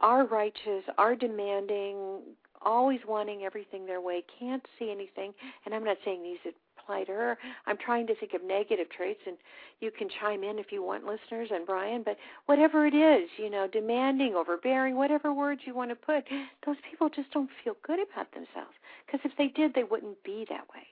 [0.00, 2.20] are righteous, are demanding,
[2.62, 5.32] always wanting everything their way, can't see anything.
[5.64, 6.52] And I'm not saying these
[6.90, 7.38] apply to her.
[7.66, 9.36] I'm trying to think of negative traits, and
[9.80, 12.02] you can chime in if you want, listeners and Brian.
[12.04, 12.16] But
[12.46, 16.24] whatever it is, you know, demanding, overbearing, whatever words you want to put,
[16.66, 18.74] those people just don't feel good about themselves.
[19.06, 20.86] Because if they did, they wouldn't be that way.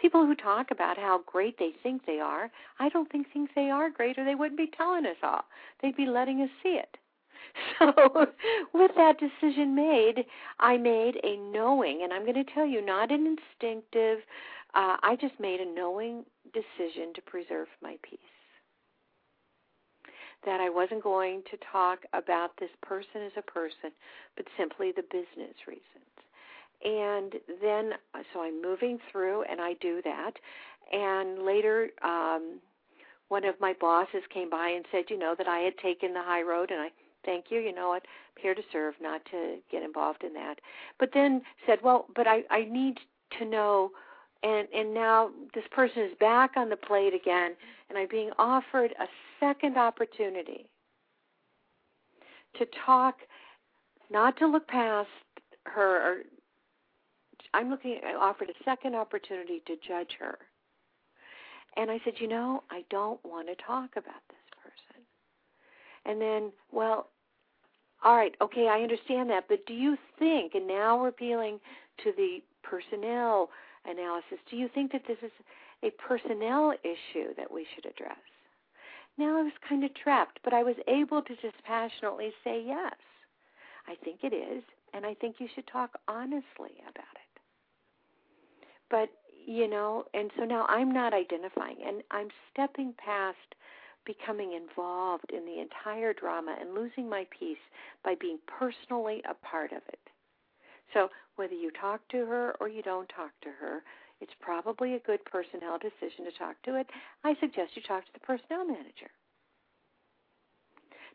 [0.00, 3.70] People who talk about how great they think they are, I don't think think they
[3.70, 5.44] are great, or they wouldn't be telling us all.
[5.80, 6.96] They'd be letting us see it.
[7.78, 8.26] So,
[8.72, 10.24] with that decision made,
[10.60, 14.18] I made a knowing, and I'm going to tell you, not an instinctive,
[14.74, 18.18] uh, I just made a knowing decision to preserve my peace.
[20.44, 23.90] That I wasn't going to talk about this person as a person,
[24.36, 25.82] but simply the business reasons.
[26.84, 27.92] And then,
[28.32, 30.32] so I'm moving through, and I do that.
[30.92, 32.60] And later, um,
[33.28, 36.22] one of my bosses came by and said, you know, that I had taken the
[36.22, 36.88] high road, and I
[37.26, 37.58] thank you.
[37.58, 38.04] You know what?
[38.36, 40.60] I'm here to serve, not to get involved in that.
[40.98, 42.98] But then said, well, but I, I need
[43.38, 43.90] to know.
[44.42, 47.56] And, and now this person is back on the plate again,
[47.88, 49.06] and I'm being offered a
[49.40, 50.66] second opportunity
[52.58, 53.16] to talk,
[54.10, 55.08] not to look past
[55.64, 56.12] her.
[56.12, 56.16] Or,
[57.54, 57.98] I'm looking.
[58.06, 60.38] I offered a second opportunity to judge her,
[61.76, 65.02] and I said, you know, I don't want to talk about this person.
[66.04, 67.08] And then, well,
[68.04, 71.58] all right, okay, I understand that, but do you think, and now we're appealing
[72.04, 73.50] to the personnel
[73.84, 75.32] analysis, do you think that this is
[75.82, 78.18] a personnel issue that we should address?
[79.18, 82.94] Now I was kind of trapped, but I was able to just passionately say yes.
[83.88, 87.40] I think it is, and I think you should talk honestly about it.
[88.90, 89.08] But,
[89.46, 93.54] you know, and so now I'm not identifying, and I'm stepping past
[94.06, 97.58] becoming involved in the entire drama and losing my peace
[98.04, 99.98] by being personally a part of it.
[100.94, 103.82] So, whether you talk to her or you don't talk to her,
[104.20, 106.86] it's probably a good personnel decision to talk to it.
[107.24, 109.10] I suggest you talk to the personnel manager.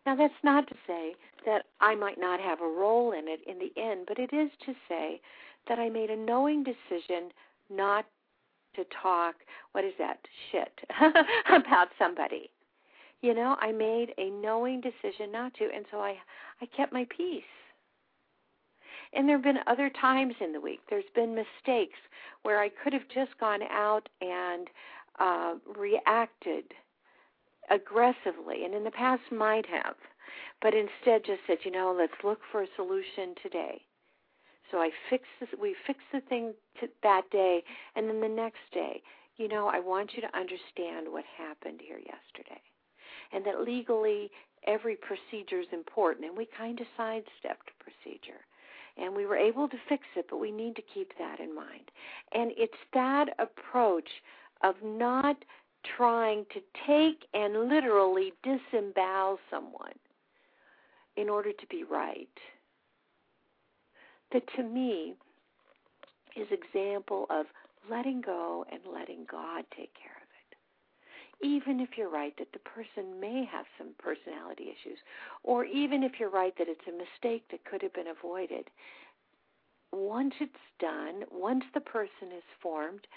[0.05, 1.13] Now, that's not to say
[1.45, 4.49] that I might not have a role in it in the end, but it is
[4.65, 5.21] to say
[5.67, 7.29] that I made a knowing decision
[7.69, 8.05] not
[8.75, 9.35] to talk,
[9.73, 10.19] what is that,
[10.51, 10.71] shit,
[11.49, 12.49] about somebody.
[13.21, 16.15] You know, I made a knowing decision not to, and so I
[16.59, 17.43] I kept my peace.
[19.13, 20.79] And there have been other times in the week.
[20.89, 21.99] There's been mistakes
[22.43, 24.69] where I could have just gone out and
[25.19, 26.63] uh, reacted
[27.69, 29.95] aggressively, and in the past might have,
[30.61, 33.81] but instead just said, you know, let's look for a solution today.
[34.71, 37.63] So I fixed this, we fixed the thing to, that day,
[37.95, 39.01] and then the next day,
[39.37, 42.61] you know, I want you to understand what happened here yesterday
[43.33, 44.29] and that legally
[44.67, 46.25] every procedure is important.
[46.25, 48.41] And we kind of sidestepped procedure.
[48.97, 51.91] And we were able to fix it, but we need to keep that in mind.
[52.33, 54.09] And it's that approach
[54.63, 55.37] of not
[55.97, 59.93] trying to take and literally disembowel someone
[61.15, 62.27] in order to be right
[64.31, 65.13] that to me
[66.35, 67.45] is example of
[67.89, 70.20] letting go and letting God take care
[71.43, 74.99] even if you're right that the person may have some personality issues,
[75.43, 78.69] or even if you're right that it's a mistake that could have been avoided,
[79.91, 83.07] once it's done, once the person is formed,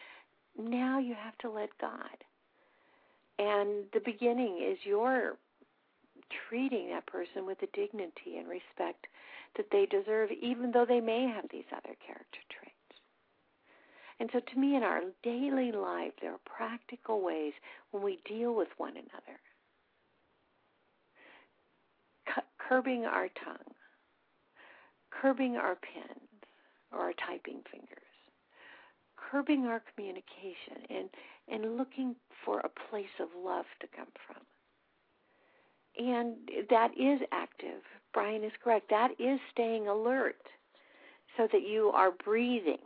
[0.59, 2.25] now you have to let God.
[3.39, 5.37] And the beginning is your
[6.49, 9.07] treating that person with the dignity and respect
[9.57, 12.64] that they deserve, even though they may have these other character traits.
[14.25, 17.53] And so, to me, in our daily life, there are practical ways
[17.91, 19.39] when we deal with one another.
[22.59, 23.75] curbing our tongue,
[25.11, 26.31] curbing our pens
[26.91, 28.17] or our typing fingers,
[29.15, 31.11] curbing our communication, and,
[31.47, 32.17] and looking
[32.47, 34.43] for a place of love to come from.
[36.03, 36.37] And
[36.71, 37.83] that is active.
[38.15, 38.89] Brian is correct.
[38.89, 40.41] That is staying alert
[41.37, 42.79] so that you are breathing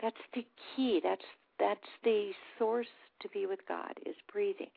[0.00, 1.00] that's the key.
[1.02, 1.24] That's
[1.58, 2.86] that's the source
[3.20, 4.70] to be with God is breathing,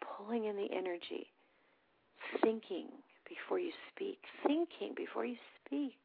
[0.00, 1.26] pulling in the energy,
[2.42, 2.88] thinking,
[3.28, 5.96] before you speak, thinking before you speak.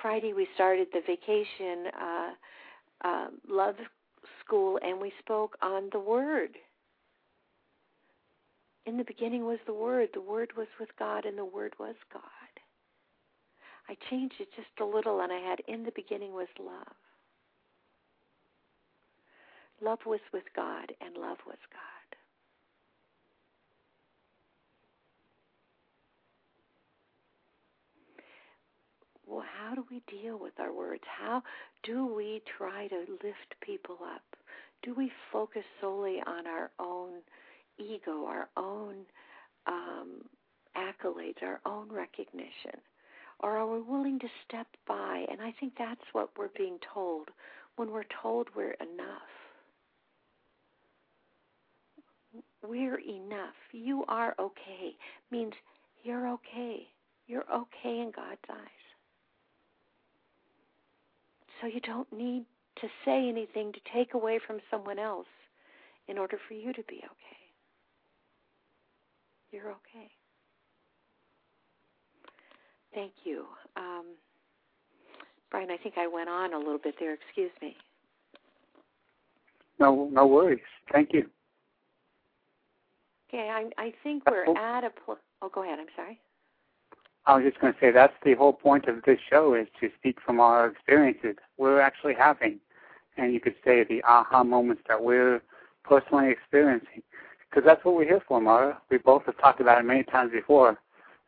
[0.00, 2.30] Friday we started the vacation uh,
[3.04, 3.74] uh, love
[4.44, 6.50] school and we spoke on the Word.
[8.86, 10.08] In the beginning was the Word.
[10.14, 12.22] The Word was with God, and the Word was God.
[13.88, 16.94] I changed it just a little, and I had in the beginning was love.
[19.80, 21.88] Love was with God, and love was God.
[29.26, 31.04] Well, how do we deal with our words?
[31.06, 31.42] How
[31.82, 34.22] do we try to lift people up?
[34.82, 37.20] Do we focus solely on our own
[37.78, 39.04] ego, our own
[39.66, 40.22] um,
[40.76, 42.80] accolades, our own recognition?
[43.40, 45.26] Or are we willing to step by?
[45.30, 47.28] And I think that's what we're being told
[47.76, 49.47] when we're told we're enough.
[52.66, 53.54] We're enough.
[53.72, 54.96] You are okay
[55.30, 55.52] means
[56.02, 56.86] you're okay.
[57.26, 58.58] You're okay in God's eyes.
[61.60, 62.44] So you don't need
[62.80, 65.26] to say anything to take away from someone else
[66.06, 67.38] in order for you to be okay.
[69.50, 70.08] You're okay.
[72.94, 73.44] Thank you.
[73.76, 74.04] Um,
[75.50, 77.14] Brian, I think I went on a little bit there.
[77.14, 77.76] Excuse me.
[79.78, 80.60] No, no worries.
[80.92, 81.28] Thank you.
[83.28, 85.18] Okay, I, I think we're at a point.
[85.42, 85.78] Oh, go ahead.
[85.78, 86.18] I'm sorry.
[87.26, 89.90] I was just going to say that's the whole point of this show is to
[89.98, 92.58] speak from our experiences we're actually having,
[93.18, 95.42] and you could say the aha moments that we're
[95.84, 97.02] personally experiencing,
[97.50, 98.80] because that's what we're here for, Mara.
[98.90, 100.78] We both have talked about it many times before,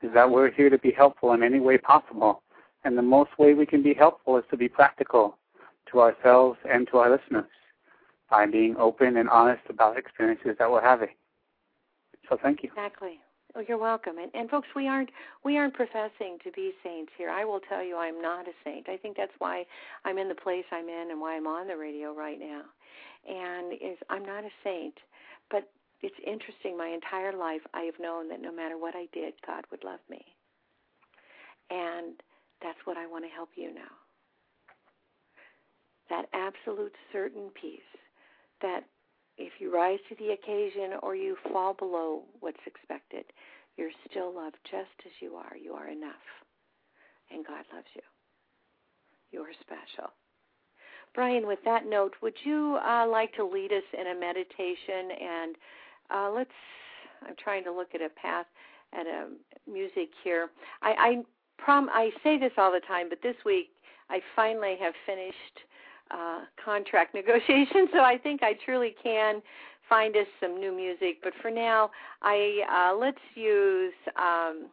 [0.01, 2.43] is that we're here to be helpful in any way possible,
[2.85, 5.37] and the most way we can be helpful is to be practical
[5.93, 7.51] to ourselves and to our listeners
[8.31, 11.11] by being open and honest about experiences that we're having.
[12.31, 12.71] So thank you.
[12.71, 13.21] Exactly.
[13.57, 14.19] Oh, you're welcome.
[14.19, 15.11] And, and folks, we aren't
[15.45, 17.31] we aren't professing to be saints here.
[17.31, 18.89] I will tell you, I'm not a saint.
[18.89, 19.65] I think that's why
[20.05, 22.63] I'm in the place I'm in and why I'm on the radio right now.
[23.29, 24.95] And is I'm not a saint,
[25.51, 25.69] but
[26.01, 26.79] it's interesting.
[26.79, 30.01] My entire life, I have known that no matter what I did, God would love
[30.09, 30.25] me.
[31.71, 32.15] And
[32.63, 33.91] that's what I want to help you now.
[36.09, 37.81] That absolute certain peace
[38.63, 38.85] that
[39.39, 43.25] if you rise to the occasion or you fall below what's expected,
[43.77, 45.57] you're still loved just as you are.
[45.57, 46.15] You are enough.
[47.31, 48.03] And God loves you.
[49.31, 50.11] You're special.
[51.15, 55.11] Brian, with that note, would you uh, like to lead us in a meditation?
[55.21, 55.57] And
[56.11, 56.51] uh, let's,
[57.27, 58.47] I'm trying to look at a path
[58.93, 59.29] at a
[59.71, 60.51] music here.
[60.83, 61.23] I, I
[61.59, 63.71] prom, I say this all the time, but this week
[64.09, 65.61] I finally have finished
[66.11, 69.43] uh, contract negotiation, so I think I truly can
[69.89, 71.19] find us some new music.
[71.23, 71.91] But for now,
[72.23, 73.93] I uh, let's use.
[74.17, 74.67] Um,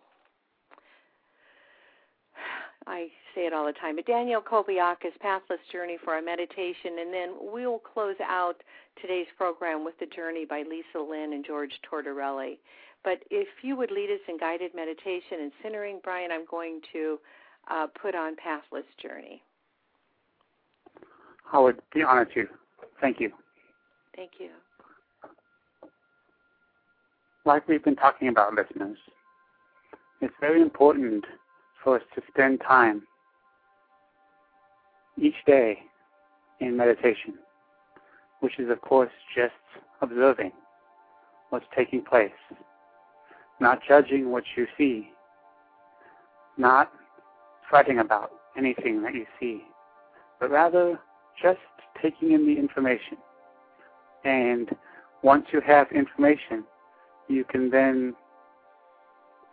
[2.88, 7.14] I say it all the time, but Daniel Kobialka's Pathless Journey for our meditation, and
[7.14, 8.64] then we'll close out
[9.02, 12.58] today's program with The Journey by Lisa Lynne and George Tortorelli.
[13.04, 17.20] But if you would lead us in guided meditation and centering, Brian, I'm going to
[17.70, 19.42] uh, put on Pathless Journey.
[21.54, 22.46] I would be honored to.
[23.00, 23.32] Thank you.
[24.16, 24.50] Thank you.
[27.46, 28.98] Like we've been talking about, listeners,
[30.22, 31.24] it's very important
[31.84, 33.04] for us to spend time
[35.22, 35.78] each day
[36.60, 37.36] in meditation,
[38.42, 39.54] which is, of course, just
[40.02, 40.52] observing
[41.50, 42.32] what's taking place,
[43.62, 45.10] not judging what you see,
[46.58, 46.92] not
[47.70, 49.62] fretting about anything that you see,
[50.40, 51.00] but rather
[51.42, 51.60] just
[52.02, 53.18] taking in the information.
[54.24, 54.70] And
[55.24, 56.64] once you have information,
[57.28, 58.16] you can then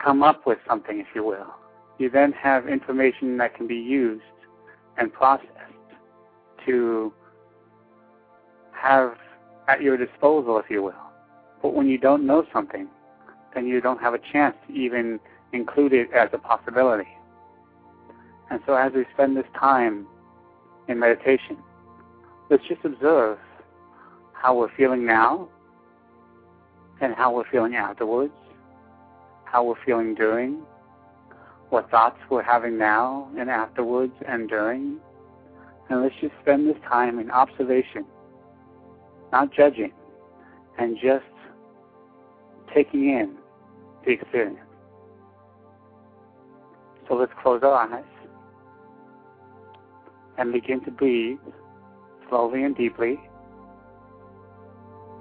[0.03, 1.55] come up with something, if you will.
[1.99, 4.23] You then have information that can be used
[4.99, 5.51] and processed
[6.67, 7.13] to
[8.73, 9.15] have
[9.69, 10.93] at your disposal, if you will.
[11.63, 12.89] But when you don't know something,
[13.55, 15.21] then you don't have a chance to even
[15.53, 17.09] include it as a possibility.
[18.51, 20.07] And so as we spend this time
[20.89, 21.57] in meditation,
[22.55, 23.37] let's just observe
[24.33, 25.49] how we're feeling now
[27.01, 28.33] and how we're feeling afterwards,
[29.45, 30.63] how we're feeling during,
[31.71, 35.01] what thoughts we're having now and afterwards and during.
[35.91, 38.07] And let's just spend this time in observation,
[39.33, 39.93] not judging,
[40.79, 41.25] and just
[42.73, 43.35] taking in
[44.07, 44.61] the experience.
[47.09, 48.05] So let's close our eyes
[50.39, 51.39] and begin to breathe
[52.29, 53.21] slowly and deeply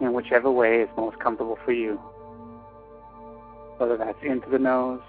[0.02, 2.00] in whichever way is most comfortable for you.
[3.78, 5.02] whether that's into the nose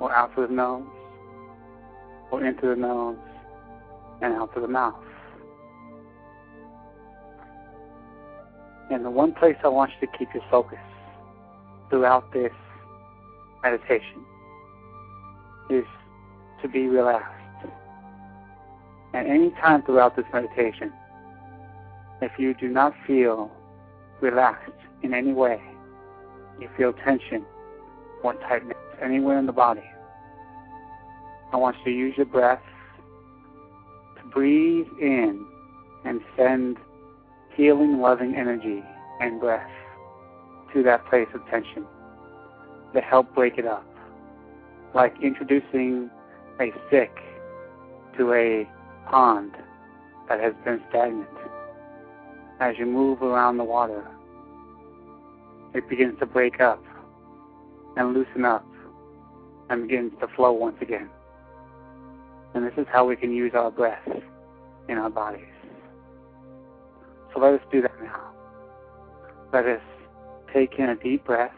[0.00, 0.84] or out to the nose
[2.30, 3.16] or into the nose
[4.20, 4.94] and out to the mouth.
[8.90, 10.78] And the one place I want you to keep your focus
[11.90, 12.52] throughout this
[13.62, 14.24] meditation
[15.70, 15.84] is
[16.62, 17.34] to be relaxed.
[19.14, 20.92] At any time throughout this meditation,
[22.20, 23.50] if you do not feel
[24.20, 25.60] relaxed in any way,
[26.60, 27.44] you feel tension
[28.22, 29.84] or tightness anywhere in the body,
[31.52, 32.62] I want you to use your breath
[34.16, 35.46] to breathe in
[36.04, 36.76] and send
[37.54, 38.82] healing, loving energy
[39.20, 39.70] and breath
[40.74, 41.86] to that place of tension
[42.94, 43.84] to help break it up.
[44.94, 46.10] Like introducing
[46.60, 47.14] a stick
[48.16, 48.68] to a
[49.08, 49.52] pond
[50.28, 51.28] that has been stagnant.
[52.60, 54.04] As you move around the water,
[55.74, 56.82] it begins to break up
[57.96, 58.66] and loosen up
[59.70, 61.08] and begins to flow once again.
[62.54, 64.08] And this is how we can use our breath
[64.88, 65.44] in our bodies.
[67.32, 68.32] So let us do that now.
[69.52, 69.82] Let us
[70.52, 71.52] take in a deep breath.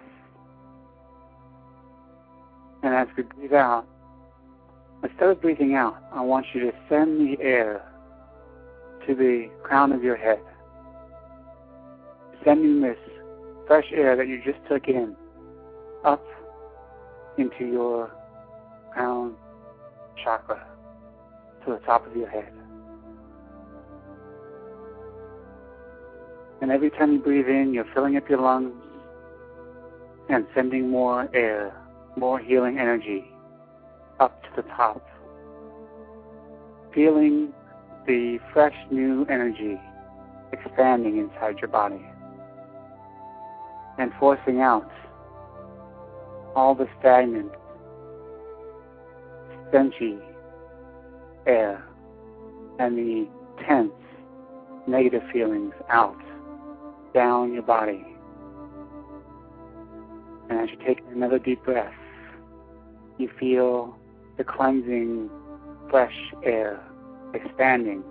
[2.82, 3.86] And as we breathe out,
[5.02, 7.82] instead of breathing out, I want you to send the air
[9.06, 10.40] to the crown of your head,
[12.44, 12.98] sending this
[13.66, 15.16] fresh air that you just took in
[16.04, 16.24] up
[17.38, 18.10] into your
[18.92, 19.34] crown
[20.22, 20.66] chakra
[21.64, 22.52] to the top of your head.
[26.60, 28.74] And every time you breathe in, you're filling up your lungs
[30.28, 31.74] and sending more air,
[32.16, 33.30] more healing energy
[34.18, 35.06] up to the top.
[36.94, 37.52] Feeling
[38.06, 39.80] the fresh new energy
[40.52, 42.04] expanding inside your body
[44.00, 44.90] and forcing out
[46.56, 47.52] all the stagnant,
[49.68, 50.18] stenchy
[51.46, 51.84] air
[52.78, 53.28] and the
[53.66, 53.92] tense,
[54.86, 56.16] negative feelings out,
[57.12, 58.02] down your body.
[60.48, 61.92] And as you take another deep breath,
[63.18, 63.94] you feel
[64.38, 65.28] the cleansing,
[65.90, 66.82] fresh air
[67.34, 68.02] expanding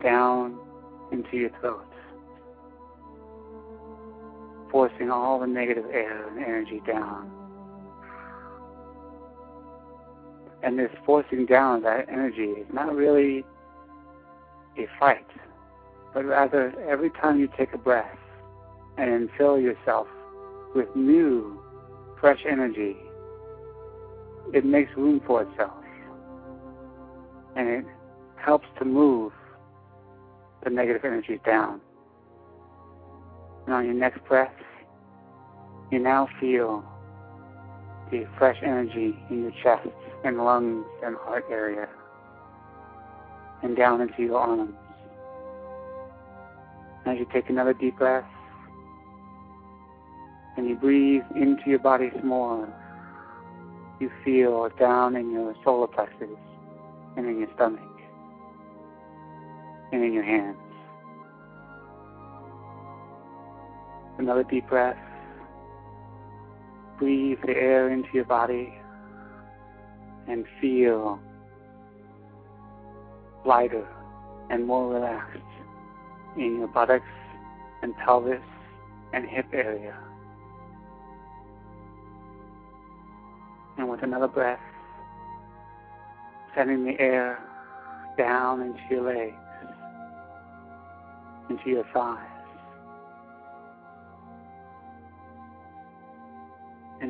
[0.00, 0.56] down
[1.10, 1.91] into your throat,
[4.72, 7.30] forcing all the negative air and energy down
[10.62, 13.44] and this forcing down that energy is not really
[14.78, 15.26] a fight,
[16.14, 18.18] but rather every time you take a breath
[18.96, 20.06] and fill yourself
[20.74, 21.60] with new,
[22.20, 22.96] fresh energy,
[24.54, 25.72] it makes room for itself.
[27.56, 27.84] And it
[28.36, 29.32] helps to move
[30.64, 31.80] the negative energy down.
[33.66, 34.54] And on your next breath,
[35.92, 36.82] you now feel
[38.10, 39.88] the fresh energy in your chest
[40.24, 41.86] and lungs and heart area
[43.62, 44.74] and down into your arms.
[47.04, 48.24] As you take another deep breath
[50.56, 52.72] and you breathe into your body some more,
[54.00, 56.28] you feel down in your solar plexus
[57.16, 57.80] and in your stomach
[59.92, 60.56] and in your hands.
[64.18, 64.96] Another deep breath.
[67.02, 68.72] Breathe the air into your body
[70.28, 71.18] and feel
[73.44, 73.88] lighter
[74.50, 75.42] and more relaxed
[76.36, 77.02] in your buttocks
[77.82, 78.38] and pelvis
[79.12, 79.98] and hip area.
[83.78, 84.60] And with another breath,
[86.54, 87.40] sending the air
[88.16, 89.34] down into your legs,
[91.50, 92.31] into your thighs.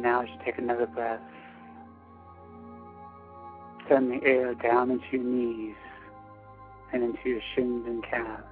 [0.02, 1.20] Now as you take another breath,
[3.88, 5.76] send the air down into your knees
[6.92, 8.42] and into your shins and calves,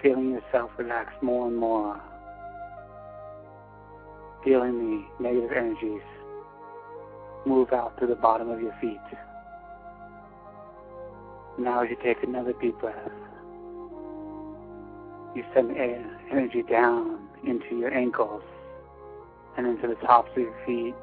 [0.00, 2.00] feeling yourself relax more and more,
[4.44, 4.78] feeling
[5.18, 6.02] the negative energies
[7.44, 9.00] move out to the bottom of your feet.
[11.58, 13.10] Now as you take another deep breath,
[15.34, 18.44] you send air, energy down into your ankles
[19.56, 20.94] and into the tops of your feet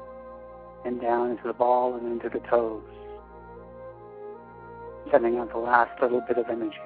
[0.84, 2.82] and down into the ball and into the toes,
[5.10, 6.76] sending out the last little bit of energy.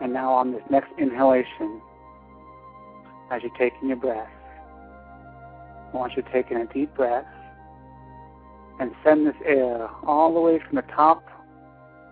[0.00, 1.80] And now on this next inhalation,
[3.30, 4.28] as you're taking your breath,
[5.92, 7.26] I want you to take in a deep breath
[8.80, 11.22] and send this air all the way from the top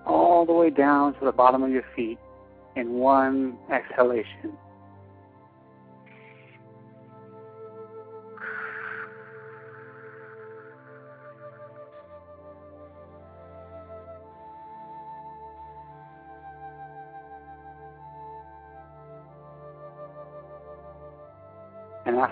[0.08, 2.18] all the way down to the bottom of your feet
[2.76, 4.56] in one exhalation.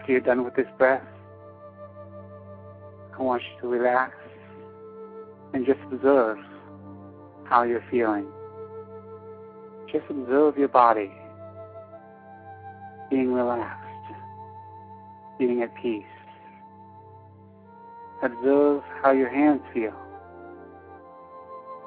[0.06, 1.02] After you're done with this breath,
[3.18, 4.14] I want you to relax
[5.52, 6.38] and just observe
[7.42, 8.28] how you're feeling.
[9.90, 11.10] Just observe your body
[13.10, 14.14] being relaxed,
[15.40, 16.04] being at peace.
[18.22, 19.96] Observe how your hands feel.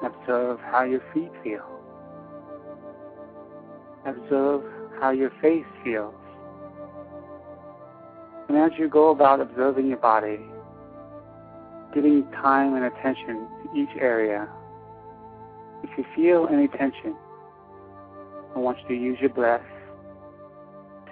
[0.04, 1.64] Observe how your feet feel.
[4.04, 4.62] Observe
[5.00, 6.12] how your face feels.
[8.50, 10.40] And as you go about observing your body,
[11.94, 14.48] giving time and attention to each area,
[15.84, 17.14] if you feel any tension,
[18.56, 19.62] I want you to use your breath,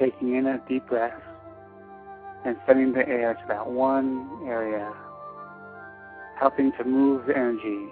[0.01, 1.15] taking in a deep breath
[2.45, 4.93] and sending the air to that one area,
[6.41, 7.87] helping to move the energy,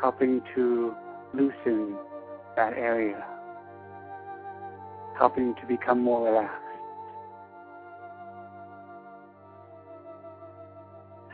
[0.00, 0.94] helping to
[1.34, 1.96] loosen
[2.54, 3.26] that area,
[5.18, 6.65] helping to become more relaxed.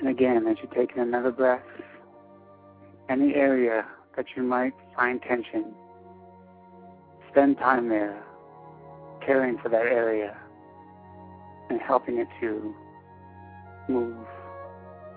[0.02, 1.62] And again, as you take in another breath,
[3.08, 3.86] any area
[4.16, 5.72] that you might find tension,
[7.30, 8.20] spend time there,
[9.24, 10.36] caring for that area
[11.70, 12.74] and helping it to
[13.88, 14.26] move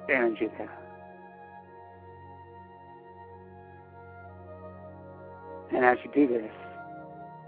[0.08, 0.72] the energy there.
[5.74, 6.52] And as you do this,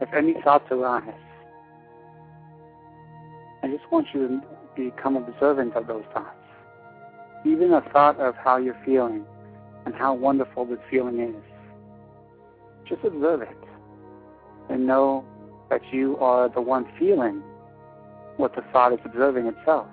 [0.01, 1.03] if any thoughts arise,
[3.61, 6.36] I just want you to become observant of those thoughts
[7.47, 9.25] even a thought of how you're feeling
[9.85, 11.35] and how wonderful this feeling is.
[12.87, 13.57] Just observe it
[14.69, 15.23] and know
[15.69, 17.41] that you are the one feeling
[18.37, 19.87] what the thought is observing itself.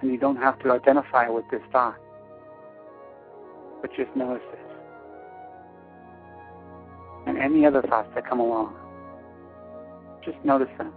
[0.00, 1.98] And you don't have to identify with this thought,
[3.80, 4.58] but just notice it.
[7.26, 8.74] And any other thoughts that come along,
[10.24, 10.92] just notice them.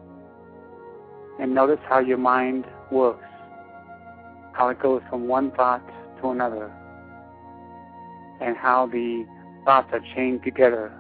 [1.39, 3.25] And notice how your mind works
[4.53, 5.85] how it goes from one thought
[6.21, 6.71] to another,
[8.41, 9.25] and how the
[9.65, 10.91] thoughts are chained together,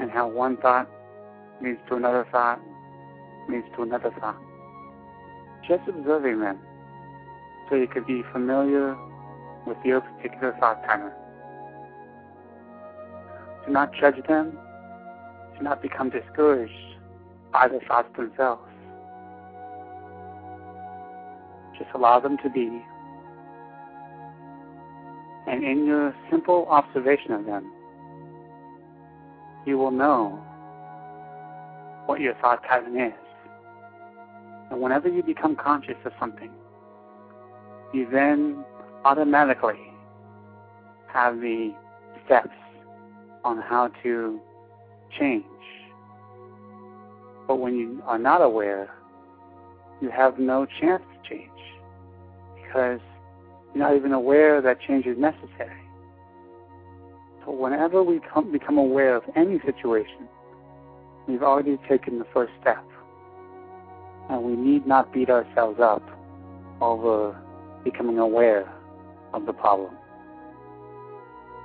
[0.00, 0.88] and how one thought
[1.62, 2.60] leads to another thought,
[3.48, 4.38] leads to another thought.
[5.66, 6.58] Just observing them
[7.68, 8.96] so you can be familiar
[9.66, 11.12] with your particular thought pattern.
[13.66, 14.58] Do not judge them.
[15.56, 16.72] Do not become discouraged
[17.52, 18.67] by the thoughts themselves.
[21.78, 22.82] Just allow them to be.
[25.46, 27.72] And in your simple observation of them,
[29.66, 30.44] you will know
[32.06, 33.12] what your thought pattern is.
[34.70, 36.50] And whenever you become conscious of something,
[37.94, 38.64] you then
[39.04, 39.80] automatically
[41.06, 41.72] have the
[42.26, 42.54] steps
[43.44, 44.40] on how to
[45.18, 45.44] change.
[47.46, 48.90] But when you are not aware,
[50.02, 51.02] you have no chance
[52.68, 53.00] because
[53.74, 55.80] you're not even aware that change is necessary.
[57.44, 60.28] So whenever we come, become aware of any situation,
[61.26, 62.84] we've already taken the first step.
[64.28, 66.02] And we need not beat ourselves up
[66.82, 67.34] over
[67.84, 68.70] becoming aware
[69.32, 69.94] of the problem.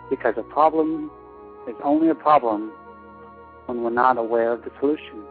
[0.09, 1.11] Because a problem
[1.67, 2.71] is only a problem
[3.65, 5.23] when we're not aware of the solution.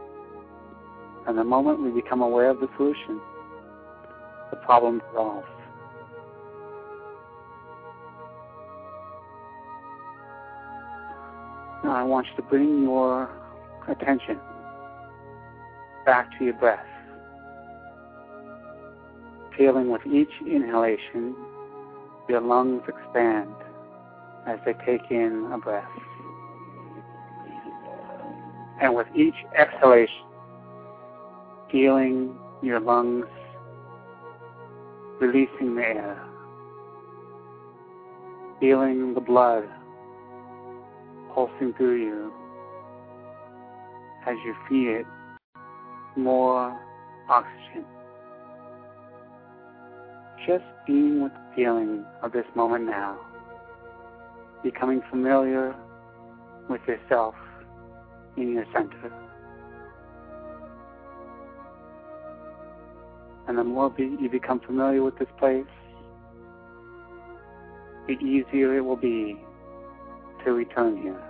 [1.27, 3.21] And the moment we become aware of the solution,
[4.51, 5.47] the problem resolves.
[11.85, 13.29] I want you to bring your
[13.89, 14.39] attention
[16.07, 16.87] back to your breath.
[19.59, 21.35] Feeling with each inhalation,
[22.29, 23.53] your lungs expand
[24.47, 25.85] as they take in a breath.
[28.81, 30.25] And with each exhalation,
[31.71, 33.27] feeling your lungs
[35.21, 36.25] releasing the air,
[38.61, 39.69] feeling the blood
[41.35, 42.33] pulsing through you
[44.27, 45.07] as you feed it
[46.17, 46.79] more
[47.29, 47.85] oxygen.
[50.47, 53.19] Just being with the feeling of this moment now,
[54.63, 55.75] becoming familiar
[56.69, 57.35] with yourself
[58.37, 59.13] in your center.
[63.49, 65.65] And the more you become familiar with this place,
[68.07, 69.37] the easier it will be
[70.45, 71.21] to return here.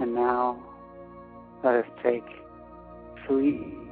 [0.00, 0.62] And now
[1.64, 2.24] let us take
[3.26, 3.85] three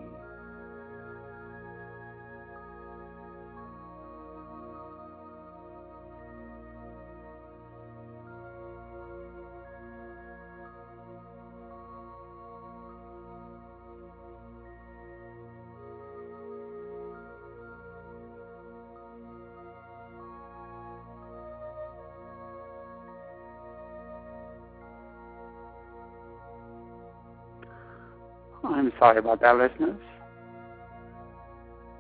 [29.04, 30.00] sorry about that, listeners.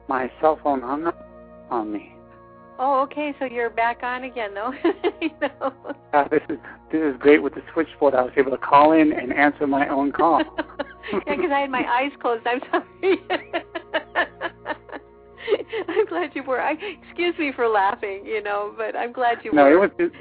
[0.08, 1.28] My cell phone hung up
[1.70, 2.14] on me.
[2.78, 3.34] Oh, okay.
[3.38, 4.72] So you're back on again, though.
[5.20, 5.72] you know?
[6.14, 6.58] uh, this is
[6.90, 8.14] this is great with the switchboard.
[8.14, 10.40] I was able to call in and answer my own call.
[11.12, 12.46] yeah, because I had my eyes closed.
[12.46, 13.20] I'm sorry.
[15.88, 16.60] I'm glad you were.
[16.60, 19.70] I, excuse me for laughing, you know, but I'm glad you no, were.
[19.70, 19.90] No, it was.
[19.98, 20.14] Just,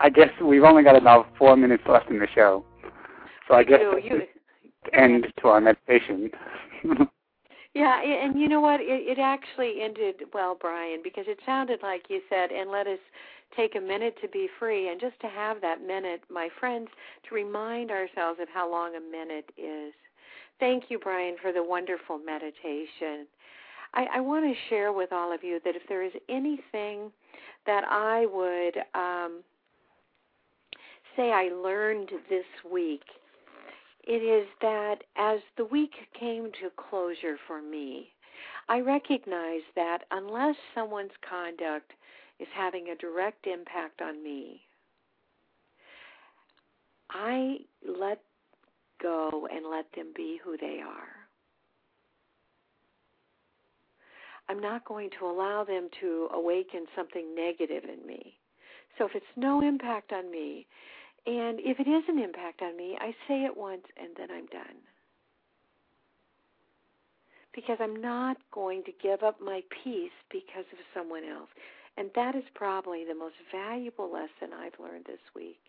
[0.00, 2.64] I guess we've only got about four minutes left in the show,
[3.46, 4.22] so I guess you, you,
[4.92, 6.30] end to our meditation.
[7.74, 8.80] yeah, and you know what?
[8.80, 12.98] It, it actually ended well, Brian, because it sounded like you said, "And let us
[13.56, 16.88] take a minute to be free," and just to have that minute, my friends,
[17.28, 19.92] to remind ourselves of how long a minute is.
[20.60, 23.26] Thank you, Brian, for the wonderful meditation.
[23.92, 27.10] I, I want to share with all of you that if there is anything
[27.66, 29.42] that I would um,
[31.16, 33.02] say I learned this week,
[34.06, 38.08] it is that as the week came to closure for me,
[38.68, 41.92] I recognize that unless someone's conduct
[42.38, 44.62] is having a direct impact on me,
[47.10, 48.20] I let
[49.00, 51.08] go and let them be who they are.
[54.48, 58.34] I'm not going to allow them to awaken something negative in me.
[58.98, 60.66] So if it's no impact on me,
[61.26, 64.46] and if it is an impact on me, I say it once and then I'm
[64.46, 64.76] done.
[67.54, 71.48] Because I'm not going to give up my peace because of someone else.
[71.96, 75.60] And that is probably the most valuable lesson I've learned this week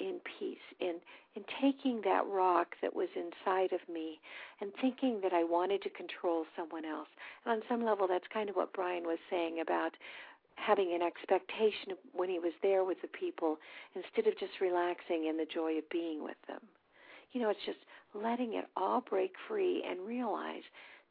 [0.00, 0.96] in peace, in
[1.36, 4.18] in taking that rock that was inside of me
[4.60, 7.06] and thinking that I wanted to control someone else.
[7.44, 9.92] And on some level that's kind of what Brian was saying about
[10.56, 13.58] having an expectation when he was there with the people
[13.94, 16.60] instead of just relaxing in the joy of being with them.
[17.32, 17.78] You know, it's just
[18.14, 20.62] letting it all break free and realize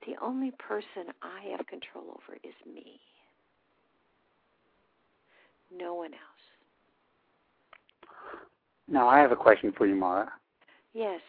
[0.05, 2.99] the only person I have control over is me.
[5.75, 6.21] No one else.
[8.87, 10.31] Now, I have a question for you, Mara.
[10.93, 11.21] Yes.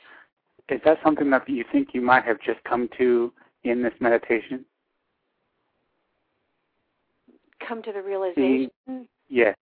[0.68, 3.32] Is that something that you think you might have just come to
[3.64, 4.64] in this meditation?
[7.66, 8.70] Come to the realization?
[9.28, 9.56] Yes.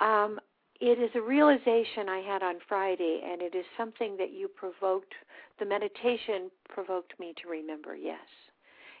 [0.00, 0.38] Um,
[0.80, 5.12] it is a realization I had on Friday, and it is something that you provoked,
[5.58, 8.18] the meditation provoked me to remember, yes.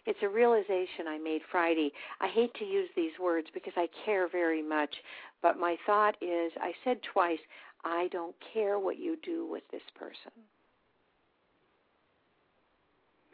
[0.06, 1.92] It's a realization I made Friday.
[2.20, 4.94] I hate to use these words because I care very much,
[5.42, 7.38] but my thought is I said twice,
[7.84, 10.32] I don't care what you do with this person.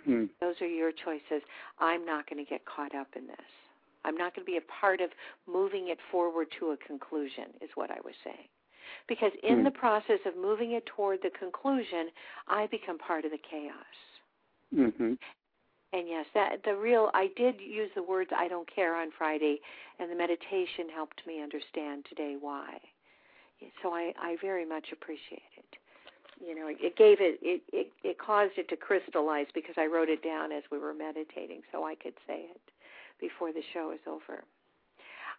[0.05, 0.25] Hmm.
[0.41, 1.43] Those are your choices.
[1.79, 3.37] I'm not going to get caught up in this.
[4.05, 5.11] I'm not going to be a part of
[5.47, 8.49] moving it forward to a conclusion, is what I was saying.
[9.09, 9.65] Because in hmm.
[9.65, 12.09] the process of moving it toward the conclusion,
[12.49, 13.97] I become part of the chaos.
[14.75, 15.15] Mm-hmm.
[15.95, 19.61] And yes, that the real I did use the words I don't care on Friday
[20.01, 22.79] and the meditation helped me understand today why.
[23.83, 25.79] So I I very much appreciate it.
[26.45, 30.09] You know, it gave it it it, it caused it to crystallize because I wrote
[30.09, 32.74] it down as we were meditating so I could say it
[33.21, 34.45] before the show is over.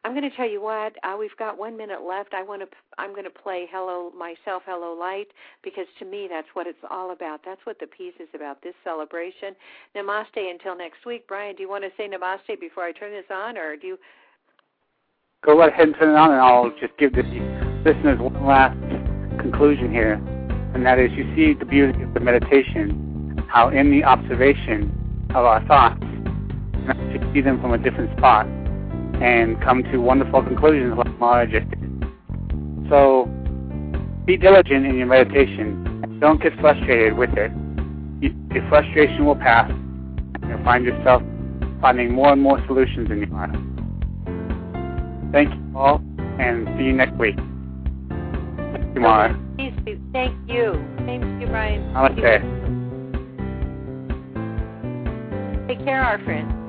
[0.06, 0.96] I'm going to tell you what.
[1.04, 2.36] Uh, we've got one minute left.
[2.36, 2.68] I want to.
[3.00, 5.30] I'm going to play "Hello Myself, Hello Light"
[5.64, 7.40] because to me that's what it's all about.
[7.44, 8.62] That's what the piece is about.
[8.62, 9.56] This celebration.
[9.96, 11.28] Namaste until next week.
[11.28, 13.98] Brian, do you want to say namaste before I turn this on, or do you?
[15.44, 17.24] Go right ahead and turn it on, and I'll just give the
[17.84, 18.78] listeners one last
[19.42, 20.14] conclusion here,
[20.76, 24.92] and that is: you see the beauty of the meditation, how in the observation
[25.32, 26.04] of our thoughts,
[27.14, 28.48] you see them from a different spot
[29.22, 31.80] and come to wonderful conclusions like Mara just did.
[32.90, 33.30] So
[34.26, 36.18] be diligent in your meditation.
[36.20, 37.52] Don't get frustrated with it.
[38.22, 41.22] Your frustration will pass, and you'll find yourself
[41.82, 43.56] finding more and more solutions in your life.
[45.32, 46.02] Thank you all,
[46.40, 47.36] and see you next week.
[47.38, 49.38] Thank you, Mara.
[49.58, 49.76] Thank
[50.50, 50.74] you.
[51.06, 51.82] Thank you, Brian.
[51.94, 52.42] Namaste.
[55.68, 56.65] Take care, our friends.